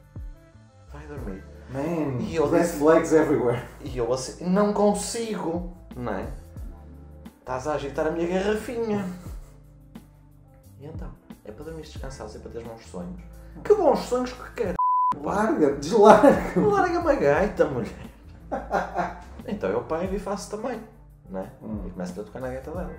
Vai 0.94 1.06
dormir. 1.08 1.44
Man, 1.70 2.22
E 2.22 2.36
eu 2.36 2.50
red 2.50 2.62
disse- 2.62 2.78
flags 2.80 3.12
everywhere. 3.12 3.62
E 3.82 3.98
eu 3.98 4.14
assim, 4.14 4.46
não 4.50 4.72
consigo, 4.74 5.76
não 5.96 6.14
é? 6.14 6.28
Estás 7.40 7.68
a 7.68 7.74
agitar 7.74 8.08
a 8.08 8.12
minha 8.12 8.28
garrafinha. 8.28 9.06
E 10.80 10.86
então? 10.86 11.10
É 11.44 11.52
para 11.52 11.66
dormir 11.66 11.82
descansados, 11.82 12.36
é 12.36 12.40
para 12.40 12.52
teres 12.52 12.68
bons 12.68 12.86
sonhos. 12.86 13.22
Que 13.64 13.74
bons 13.76 14.00
sonhos 14.00 14.32
que 14.34 14.52
quero. 14.54 14.76
Larga, 15.22 15.76
deslarga. 15.76 16.60
Larga-me 16.60 17.12
a 17.12 17.16
gaita, 17.16 17.66
mulher. 17.66 17.92
Então 19.48 19.70
eu 19.70 19.84
pego 19.84 20.16
e 20.16 20.18
faço 20.18 20.50
também, 20.58 20.82
não 21.30 21.40
é? 21.40 21.52
Hum. 21.62 21.84
E 21.86 21.92
começo 21.92 22.20
a 22.20 22.24
tocar 22.24 22.40
na 22.40 22.48
gaita 22.48 22.72
dela. 22.72 22.90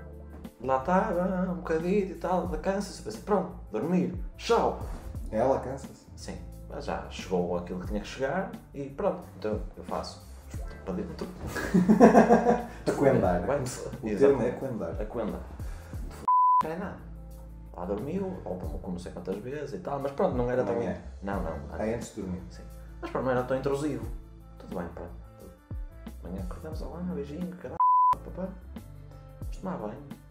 Lá 0.61 0.79
está, 0.79 1.09
ah, 1.11 1.51
um 1.51 1.57
bocadinho 1.57 2.11
e 2.11 2.15
tal, 2.15 2.49
da 2.49 2.59
cansa-se. 2.59 3.03
Pensa, 3.03 3.19
pronto, 3.25 3.53
dormir, 3.71 4.15
tchau. 4.37 4.81
Ela 5.31 5.61
cansa-se. 5.61 6.07
Sim, 6.17 6.39
mas 6.69 6.85
já 6.85 7.09
chegou 7.11 7.57
aquilo 7.57 7.81
que 7.81 7.87
tinha 7.89 8.01
que 8.01 8.07
chegar 8.07 8.51
e 8.75 8.89
pronto. 8.91 9.23
Então 9.39 9.61
eu 9.77 9.85
faço. 9.85 10.27
Para 10.85 10.95
dentro. 10.95 11.27
Aquendar. 12.87 13.43
O 13.43 14.19
termo 14.19 14.43
é 14.43 14.51
aquendar. 14.51 15.01
a 15.01 15.05
Coenda. 15.05 15.41
Não 16.63 16.71
é 16.71 16.77
nada. 16.77 16.99
Lá 17.77 17.85
dormiu, 17.85 18.41
ou 18.45 18.57
como 18.57 18.93
não 18.93 18.99
sei 18.99 19.13
quantas 19.13 19.37
vezes 19.39 19.75
e 19.75 19.79
tal, 19.81 19.99
mas 19.99 20.13
pronto, 20.13 20.37
não 20.37 20.51
era 20.51 20.65
tão. 20.65 20.75
Amanhã. 20.75 20.97
Não, 21.23 21.43
não. 21.43 21.59
Aí 21.73 21.93
antes 21.93 22.15
de 22.15 22.23
dormir. 22.23 22.41
Sim. 22.51 22.63
Mas 23.01 23.11
pronto, 23.11 23.25
não 23.25 23.33
era 23.33 23.43
tão 23.43 23.57
intrusivo. 23.57 24.07
Tudo 24.59 24.79
bem, 24.79 24.89
pronto. 24.89 25.11
Amanhã 26.25 26.43
acordamos 26.45 26.81
lá, 26.81 26.99
beijinho, 27.15 27.55
caralho, 27.57 27.79
papá. 28.25 28.49
Vamos 29.41 29.57
tomar 29.59 29.77
banho. 29.79 30.26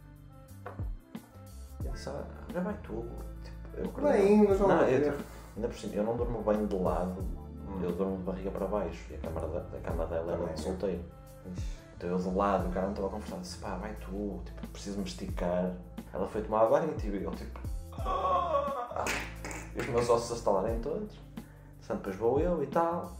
Já 2.54 2.60
vai 2.62 2.74
tu. 2.84 3.06
Tipo, 3.44 3.78
eu 3.78 4.12
Bem, 4.12 4.48
mas 4.48 4.60
não 4.60 4.68
não, 4.68 4.82
eu, 4.88 5.18
ainda 5.56 5.68
por 5.68 5.76
cima, 5.78 5.94
eu 5.96 6.04
não 6.04 6.16
durmo 6.18 6.42
bem 6.42 6.66
de 6.66 6.76
lado, 6.76 7.22
Hum. 7.68 7.82
eu 7.84 7.92
durmo 7.94 8.18
de 8.18 8.24
barriga 8.24 8.52
para 8.52 8.68
baixo. 8.68 9.06
E 9.12 9.16
a 9.16 9.18
cama, 9.20 9.42
da, 9.42 9.60
a 9.78 9.82
cama 9.82 10.06
dela 10.06 10.34
era 10.34 10.54
de 10.54 10.60
solteiro. 10.60 11.04
Então 11.98 12.10
eu 12.10 12.18
de 12.18 12.30
lado, 12.30 12.68
o 12.68 12.72
cara 12.72 12.86
não 12.86 12.92
estava 12.94 13.10
confortável. 13.10 13.42
Disse, 13.42 13.58
pá, 13.58 13.76
vai 13.78 13.94
tu, 13.96 14.42
tipo, 14.46 14.68
preciso 14.68 14.98
me 15.00 15.06
esticar. 15.06 15.72
Ela 16.14 16.28
foi 16.28 16.42
tomar 16.44 16.66
banho 16.68 16.92
e 16.92 16.96
tipo, 16.96 17.16
eu 17.16 17.32
tipo. 17.32 17.60
"Ah!" 17.98 19.04
E 19.76 19.80
os 19.82 19.88
meus 19.88 20.10
ossos 20.10 20.32
a 20.32 20.36
estalarem 20.36 20.80
todos. 20.80 21.16
Portanto, 21.80 21.98
depois 21.98 22.16
vou 22.16 22.40
eu 22.40 22.64
e 22.64 22.68
tal. 22.68 23.12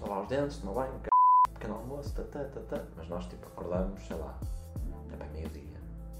Lavar 0.00 0.22
os 0.22 0.28
dentes, 0.28 0.58
tomar 0.58 0.74
banho, 0.86 0.92
c... 1.02 1.08
pequeno 1.54 1.74
almoço, 1.74 2.14
tá, 2.14 2.22
tá, 2.24 2.44
tá, 2.44 2.60
tá. 2.68 2.82
Mas 2.96 3.08
nós 3.08 3.26
tipo 3.26 3.46
acordamos, 3.48 4.00
sei 4.06 4.16
lá, 4.16 4.34
é 5.12 5.16
para 5.16 5.26
meio-dia. 5.28 5.73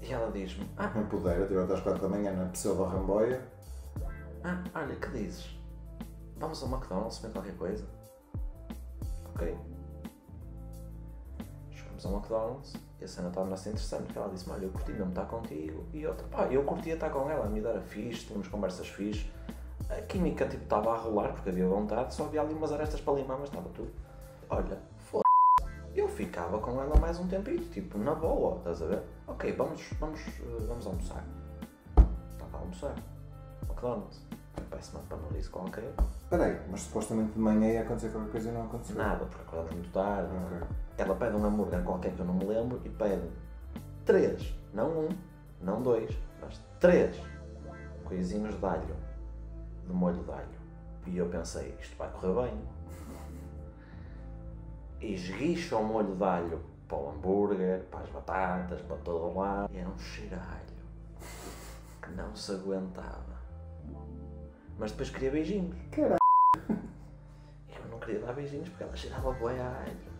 E 0.07 0.13
ela 0.13 0.31
diz-me, 0.31 0.69
ah, 0.77 0.87
tive 0.87 1.59
até 1.59 1.73
às 1.73 1.81
4 1.81 1.99
da 1.99 2.07
manhã 2.07 2.31
na 2.31 2.45
pseudo-ramboia. 2.49 3.41
ah, 4.43 4.63
olha, 4.75 4.95
que 4.95 5.09
dizes? 5.09 5.57
Vamos 6.37 6.61
ao 6.61 6.69
McDonald's 6.69 7.17
comer 7.17 7.33
qualquer 7.33 7.57
coisa? 7.57 7.85
Ok. 9.33 9.57
Chegamos 11.71 12.05
ao 12.05 12.13
McDonald's 12.13 12.73
e 13.01 13.05
a 13.05 13.07
cena 13.07 13.29
estava 13.29 13.51
assim 13.51 13.69
interessante, 13.71 14.03
porque 14.03 14.19
ela 14.19 14.29
disse-me, 14.29 14.53
olha, 14.53 14.65
eu 14.65 14.69
curti 14.69 14.91
mesmo 14.91 15.09
estar 15.09 15.25
contigo. 15.25 15.83
E 15.91 16.05
outra, 16.05 16.27
pá, 16.27 16.45
eu 16.51 16.63
curtia 16.63 16.93
estar 16.93 17.09
com 17.09 17.27
ela, 17.27 17.45
a 17.45 17.49
me 17.49 17.59
era 17.59 17.81
fixe, 17.81 18.27
tínhamos 18.27 18.47
conversas 18.47 18.87
fixe. 18.87 19.27
A 19.89 20.01
química 20.01 20.45
tipo 20.47 20.63
estava 20.63 20.93
a 20.93 20.97
rolar 20.97 21.33
porque 21.33 21.49
havia 21.49 21.67
vontade, 21.67 22.13
só 22.13 22.25
havia 22.25 22.41
ali 22.41 22.53
umas 22.53 22.71
arestas 22.71 23.01
para 23.01 23.15
limar, 23.15 23.39
mas 23.39 23.49
estava 23.49 23.69
tudo. 23.69 23.91
Olha, 24.51 24.77
eu 25.99 26.07
ficava 26.09 26.59
com 26.59 26.81
ela 26.81 26.99
mais 26.99 27.19
um 27.19 27.27
tempinho, 27.27 27.63
tipo, 27.69 27.97
na 27.97 28.13
boa, 28.13 28.57
estás 28.57 28.81
a 28.81 28.85
ver? 28.85 29.03
Ok, 29.27 29.51
vamos, 29.53 29.81
vamos, 29.99 30.19
eh, 30.19 30.65
vamos 30.67 30.85
almoçar. 30.85 31.23
Estava 32.33 32.57
a 32.57 32.59
almoçar. 32.59 32.95
McDonald's. 33.63 34.21
Parece-me 34.69 35.03
para 35.03 35.17
nariz 35.17 35.47
qualquer. 35.47 35.93
Espera 36.23 36.45
aí, 36.45 36.61
mas 36.69 36.81
supostamente 36.81 37.33
de 37.33 37.39
manhã 37.39 37.67
ia 37.67 37.81
acontecer 37.81 38.09
qualquer 38.09 38.31
coisa 38.31 38.49
e 38.49 38.51
não 38.53 38.63
aconteceu. 38.63 38.95
Nada, 38.95 39.25
porque 39.25 39.41
acordamos 39.41 39.73
muito 39.73 39.91
tarde. 39.91 40.29
Ok. 40.45 40.67
Ela 40.97 41.15
pede 41.15 41.35
um 41.35 41.45
hambúrguer 41.45 41.83
qualquer 41.83 42.13
que 42.13 42.19
eu 42.19 42.25
não 42.25 42.33
me 42.33 42.45
lembro 42.45 42.81
e 42.85 42.89
pede 42.89 43.29
três, 44.05 44.55
não 44.73 44.89
um, 44.89 45.09
não 45.61 45.81
dois, 45.81 46.15
mas 46.41 46.61
três 46.79 47.21
coisinhos 48.05 48.57
de 48.57 48.65
alho, 48.65 48.95
de 49.85 49.93
molho 49.93 50.23
de 50.23 50.31
alho. 50.31 50.65
E 51.07 51.17
eu 51.17 51.27
pensei, 51.27 51.75
isto 51.81 51.97
vai 51.97 52.09
correr 52.11 52.49
bem. 52.49 52.61
E 55.01 55.13
esguicho 55.13 55.77
o 55.77 55.83
molho 55.83 56.15
de 56.15 56.23
alho 56.23 56.61
para 56.87 56.97
o 56.97 57.09
hambúrguer, 57.09 57.81
para 57.91 58.01
as 58.01 58.09
batatas, 58.09 58.81
para 58.81 58.95
todo 58.97 59.37
lado. 59.37 59.69
E 59.73 59.77
era 59.77 59.89
um 59.89 59.97
cheiro 59.97 60.35
a 60.35 60.39
alho 60.39 60.65
que 62.01 62.11
não 62.11 62.35
se 62.35 62.51
aguentava. 62.51 63.35
Mas 64.77 64.91
depois 64.91 65.09
queria 65.09 65.31
beijinhos. 65.31 65.75
Caralho. 65.91 66.17
Eu 66.69 67.85
não 67.91 67.99
queria 67.99 68.19
dar 68.21 68.33
beijinhos 68.33 68.69
porque 68.69 68.83
ela 68.83 68.95
cheirava 68.95 69.31
bué 69.33 69.59
a 69.59 69.67
alho. 69.85 70.15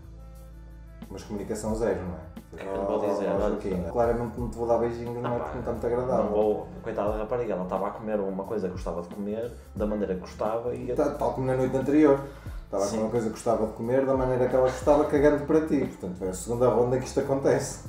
Mas 1.09 1.23
comunicação 1.23 1.75
zero, 1.75 2.01
não 2.01 2.15
é? 2.15 2.35
O 2.53 2.57
que 2.57 2.63
é 2.63 2.65
que 2.65 2.73
eu 2.73 2.81
lhe 2.81 2.85
vou 2.87 2.99
dizer? 2.99 3.27
Oh, 3.27 3.31
Olha, 3.35 3.49
Joaquim, 3.49 3.83
Claramente 3.91 4.39
não 4.39 4.49
te 4.49 4.57
vou 4.57 4.67
dar 4.67 4.77
beijinhos, 4.79 5.21
não 5.21 5.33
é 5.33 5.35
Ah, 5.35 5.39
porque 5.39 5.53
não 5.55 5.59
está 5.59 5.71
muito 5.71 5.83
Não 5.87 6.03
agradável. 6.03 6.31
vou, 6.31 6.67
coitada 6.81 7.11
da 7.11 7.17
rapariga, 7.17 7.53
ela 7.53 7.63
estava 7.63 7.87
a 7.87 7.91
comer 7.91 8.19
uma 8.19 8.43
coisa 8.45 8.67
que 8.67 8.73
gostava 8.73 9.01
de 9.01 9.09
comer, 9.09 9.51
da 9.75 9.85
maneira 9.85 10.13
que 10.15 10.21
gostava 10.21 10.73
e 10.73 10.93
Tá- 10.95 11.11
Tal 11.15 11.33
como 11.33 11.45
na 11.47 11.55
noite 11.55 11.75
anterior. 11.75 12.19
Estava 12.65 12.85
Sim. 12.85 12.97
com 12.97 13.03
uma 13.03 13.11
coisa 13.11 13.27
que 13.27 13.31
gostava 13.33 13.67
de 13.67 13.73
comer 13.73 14.05
da 14.05 14.17
maneira 14.17 14.49
que 14.49 14.55
ela 14.55 14.69
gostava, 14.69 15.05
cagando 15.05 15.45
para 15.45 15.65
ti. 15.67 15.85
Portanto, 15.85 16.23
é 16.23 16.29
a 16.29 16.33
segunda 16.33 16.67
ronda 16.67 16.97
que 16.97 17.05
isto 17.05 17.19
acontece. 17.19 17.87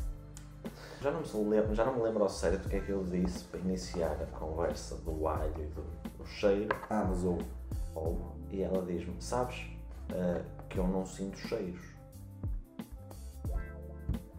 já, 1.00 1.10
não 1.10 1.20
me 1.20 1.50
lembro, 1.50 1.74
já 1.74 1.84
não 1.84 1.94
me 1.94 2.02
lembro 2.02 2.22
ao 2.22 2.28
sério 2.28 2.58
do 2.58 2.68
que 2.68 2.76
é 2.76 2.80
que 2.80 2.90
eu 2.90 3.02
disse 3.02 3.44
para 3.44 3.60
iniciar 3.60 4.16
a 4.20 4.38
conversa 4.38 4.96
do 4.96 5.26
alho 5.26 5.54
e 5.58 5.66
do, 5.66 5.82
do 6.18 6.26
cheiro. 6.26 6.74
Ah, 6.90 7.04
mas 7.08 7.24
ou. 7.24 7.38
Ou, 7.94 8.36
e 8.50 8.62
ela 8.62 8.84
diz-me: 8.84 9.16
Sabes 9.18 9.66
eh, 10.12 10.42
que 10.68 10.78
eu 10.78 10.86
não 10.86 11.06
sinto 11.06 11.38
cheiros? 11.38 11.96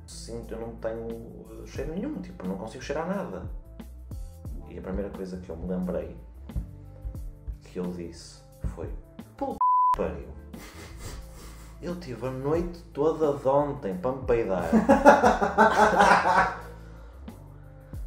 Sinto, 0.06 0.54
eu 0.54 0.62
não 0.62 0.76
tenho 0.76 1.08
eh, 1.64 1.66
cheiro 1.66 1.94
nenhum, 1.94 2.22
tipo, 2.22 2.48
não 2.48 2.58
consigo 2.58 2.84
cheirar 2.84 3.08
nada. 3.08 3.50
E 4.70 4.78
a 4.78 4.82
primeira 4.82 5.10
coisa 5.10 5.38
que 5.38 5.50
eu 5.50 5.58
me 5.58 5.68
lembrei 5.68 6.16
que 7.64 7.80
eu 7.80 7.92
disse 7.92 8.42
foi: 8.76 8.88
pariu. 9.98 10.28
Eu 11.82 11.96
tive 11.96 12.28
a 12.28 12.32
noite 12.32 12.84
toda 12.94 13.34
de 13.34 13.48
ontem 13.48 13.98
para 13.98 14.12
me 14.12 14.24
peidar. 14.24 14.64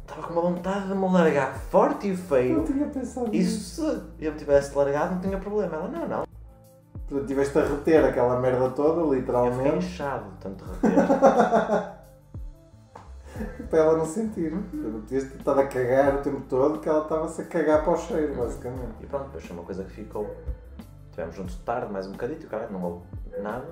Estava 0.01 0.27
com 0.27 0.33
uma 0.33 0.41
vontade 0.41 0.87
de 0.87 0.95
me 0.95 1.09
largar 1.09 1.53
forte 1.53 2.11
e 2.11 2.17
feio. 2.17 2.59
Eu 2.59 2.65
tinha 2.65 2.87
pensado 2.87 3.33
E 3.33 3.45
se 3.45 3.81
eu 4.19 4.31
me 4.31 4.37
tivesse 4.37 4.75
largado, 4.75 5.15
não 5.15 5.21
tinha 5.21 5.37
problema. 5.37 5.75
Ela, 5.75 5.87
não, 5.87 6.07
não. 6.07 6.23
Portanto, 7.07 7.27
tiveste 7.27 7.57
a 7.59 7.63
reter 7.63 8.05
aquela 8.05 8.39
merda 8.39 8.69
toda, 8.69 9.01
Eu 9.01 9.05
fiquei 9.05 9.19
literalmente, 9.19 9.77
inchado, 9.77 10.31
de 10.31 10.37
tanto 10.37 10.65
reter. 10.65 12.01
para 13.69 13.79
ela 13.79 13.97
não 13.97 14.05
sentir. 14.05 14.51
Podias 14.51 15.23
ter 15.23 15.37
estado 15.37 15.59
a 15.59 15.67
cagar 15.67 16.15
o 16.15 16.21
tempo 16.21 16.41
todo, 16.49 16.79
que 16.79 16.89
ela 16.89 17.03
estava-se 17.03 17.41
a 17.41 17.45
cagar 17.45 17.83
para 17.83 17.93
o 17.93 17.97
cheiro, 17.97 18.35
basicamente. 18.35 18.95
e 19.01 19.05
pronto, 19.05 19.25
depois 19.25 19.45
foi 19.45 19.55
uma 19.55 19.65
coisa 19.65 19.83
que 19.83 19.91
ficou. 19.91 20.35
Estivemos 21.21 21.35
juntos 21.35 21.55
de 21.55 21.61
tarde, 21.61 21.93
mais 21.93 22.07
um 22.07 22.13
bocadito, 22.13 22.47
caralho, 22.47 22.71
não 22.71 22.83
houve 22.83 23.05
nada. 23.39 23.67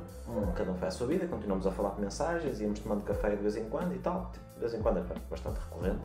Cada 0.56 0.72
um 0.72 0.76
foi 0.76 0.88
à 0.88 0.92
sua 0.92 1.08
vida, 1.08 1.26
continuamos 1.26 1.66
a 1.66 1.72
falar 1.72 1.90
por 1.92 2.00
mensagens, 2.00 2.62
íamos 2.62 2.80
tomando 2.80 3.04
café 3.04 3.32
de 3.32 3.38
vez 3.38 3.56
em 3.56 3.68
quando 3.68 3.96
e 3.96 3.98
tal. 3.98 4.30
Tipo, 4.32 4.54
de 4.54 4.60
vez 4.60 4.74
em 4.76 4.82
quando 4.84 4.98
era 4.98 5.16
bastante 5.28 5.60
recorrente. 5.60 6.04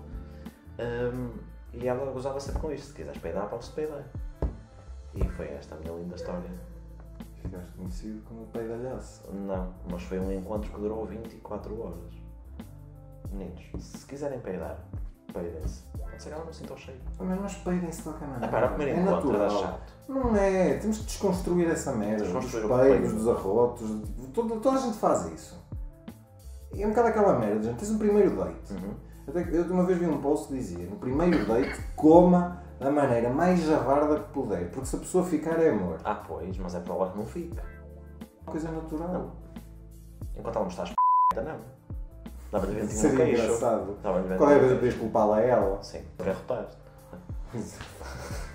Hum, 0.79 1.39
e 1.75 1.87
ela 1.87 2.11
gozava 2.13 2.41
sempre 2.41 2.63
com 2.63 2.73
isto: 2.73 2.87
se 2.87 2.95
quiseres 2.95 3.21
peidar, 3.21 3.49
podes 3.51 3.69
peidar. 3.69 4.05
E 5.15 5.29
foi 5.29 5.49
esta 5.49 5.75
a 5.75 5.79
minha 5.79 5.93
linda 5.93 6.15
história. 6.15 6.51
Ficaste 7.43 7.73
conhecido 7.77 8.23
como 8.23 8.45
o 8.45 8.47
peidalhaço. 8.47 9.31
Não, 9.31 9.75
mas 9.91 10.03
foi 10.05 10.19
um 10.19 10.33
encontro 10.33 10.73
que 10.73 10.81
durou 10.81 11.05
24 11.05 11.79
horas. 11.79 12.15
Meninos, 13.31 13.71
se 13.85 14.07
quiserem 14.07 14.41
peidar, 14.41 14.79
peidem-se. 15.31 15.85
Que 16.22 16.29
ela 16.31 16.44
não 16.44 16.53
sinta 16.53 16.74
o 16.74 16.77
cheiro. 16.79 17.00
Mas 17.18 17.55
peidem-se 17.57 17.98
de 17.98 18.03
qualquer 18.05 18.29
maneira. 18.29 18.46
Ah, 18.46 18.48
para 18.48 18.68
primeiro 18.68 18.98
é 18.98 19.03
encontro 19.03 19.33
natural. 19.33 19.62
chato. 19.62 19.92
Não 20.09 20.37
é, 20.37 20.74
temos 20.79 20.98
que 20.98 21.05
desconstruir 21.05 21.68
essa 21.70 21.92
merda. 21.92 22.24
Dos 22.24 22.33
Desconstruir 22.33 22.64
o 22.66 22.68
peidos, 22.79 22.98
peido. 23.00 23.14
dos 23.14 23.29
arrotos, 23.29 23.88
de- 24.16 24.27
toda, 24.29 24.57
toda 24.57 24.77
a 24.79 24.81
gente 24.81 24.98
faz 24.98 25.27
isso. 25.27 25.64
E 26.72 26.83
é 26.83 26.87
um 26.87 26.90
bocado 26.90 27.09
aquela 27.09 27.38
merda, 27.38 27.62
gente. 27.62 27.79
Tens 27.79 27.90
um 27.90 27.98
primeiro 27.98 28.37
date. 28.37 28.72
Uhum. 28.74 28.94
Até 29.27 29.40
eu 29.57 29.64
uma 29.64 29.85
vez 29.85 29.98
vi 29.98 30.07
um 30.07 30.20
post 30.20 30.48
que 30.48 30.55
dizia: 30.55 30.87
no 30.87 30.96
primeiro 30.96 31.46
date, 31.46 31.81
coma 31.96 32.62
da 32.79 32.90
maneira 32.90 33.31
mais 33.31 33.61
javarda 33.62 34.20
que 34.20 34.33
puder, 34.33 34.70
porque 34.70 34.87
se 34.87 34.96
a 34.96 34.98
pessoa 34.98 35.24
ficar 35.24 35.59
é 35.61 35.70
amor. 35.70 35.98
Ah, 36.05 36.16
pois, 36.16 36.57
mas 36.59 36.74
é 36.74 36.81
para 36.81 36.94
lá 36.94 37.11
que 37.11 37.16
não 37.18 37.24
fica. 37.27 37.62
Coisa 38.44 38.70
natural. 38.70 39.09
Não. 39.09 39.33
Enquanto 40.37 40.57
ela 40.57 40.64
não 40.64 40.70
está 40.70 40.83
p***, 40.85 41.40
não. 41.40 41.59
Dá-me 42.55 42.67
de 42.69 42.73
ventinho 42.81 43.03
no 43.03 43.11
Seria 43.11 43.25
queixo. 43.27 43.43
engraçado. 43.43 43.99
Dá-me 44.03 44.17
de 44.17 44.23
ventinho 44.23 44.38
Qualquer 44.38 44.55
no 44.55 44.61
coisa 44.61 44.69
queixo. 44.69 44.79
podias 44.81 44.95
culpá-la 44.95 45.37
a 45.37 45.40
ela. 45.40 45.83
Sim, 45.83 46.03
derrotar. 46.17 46.67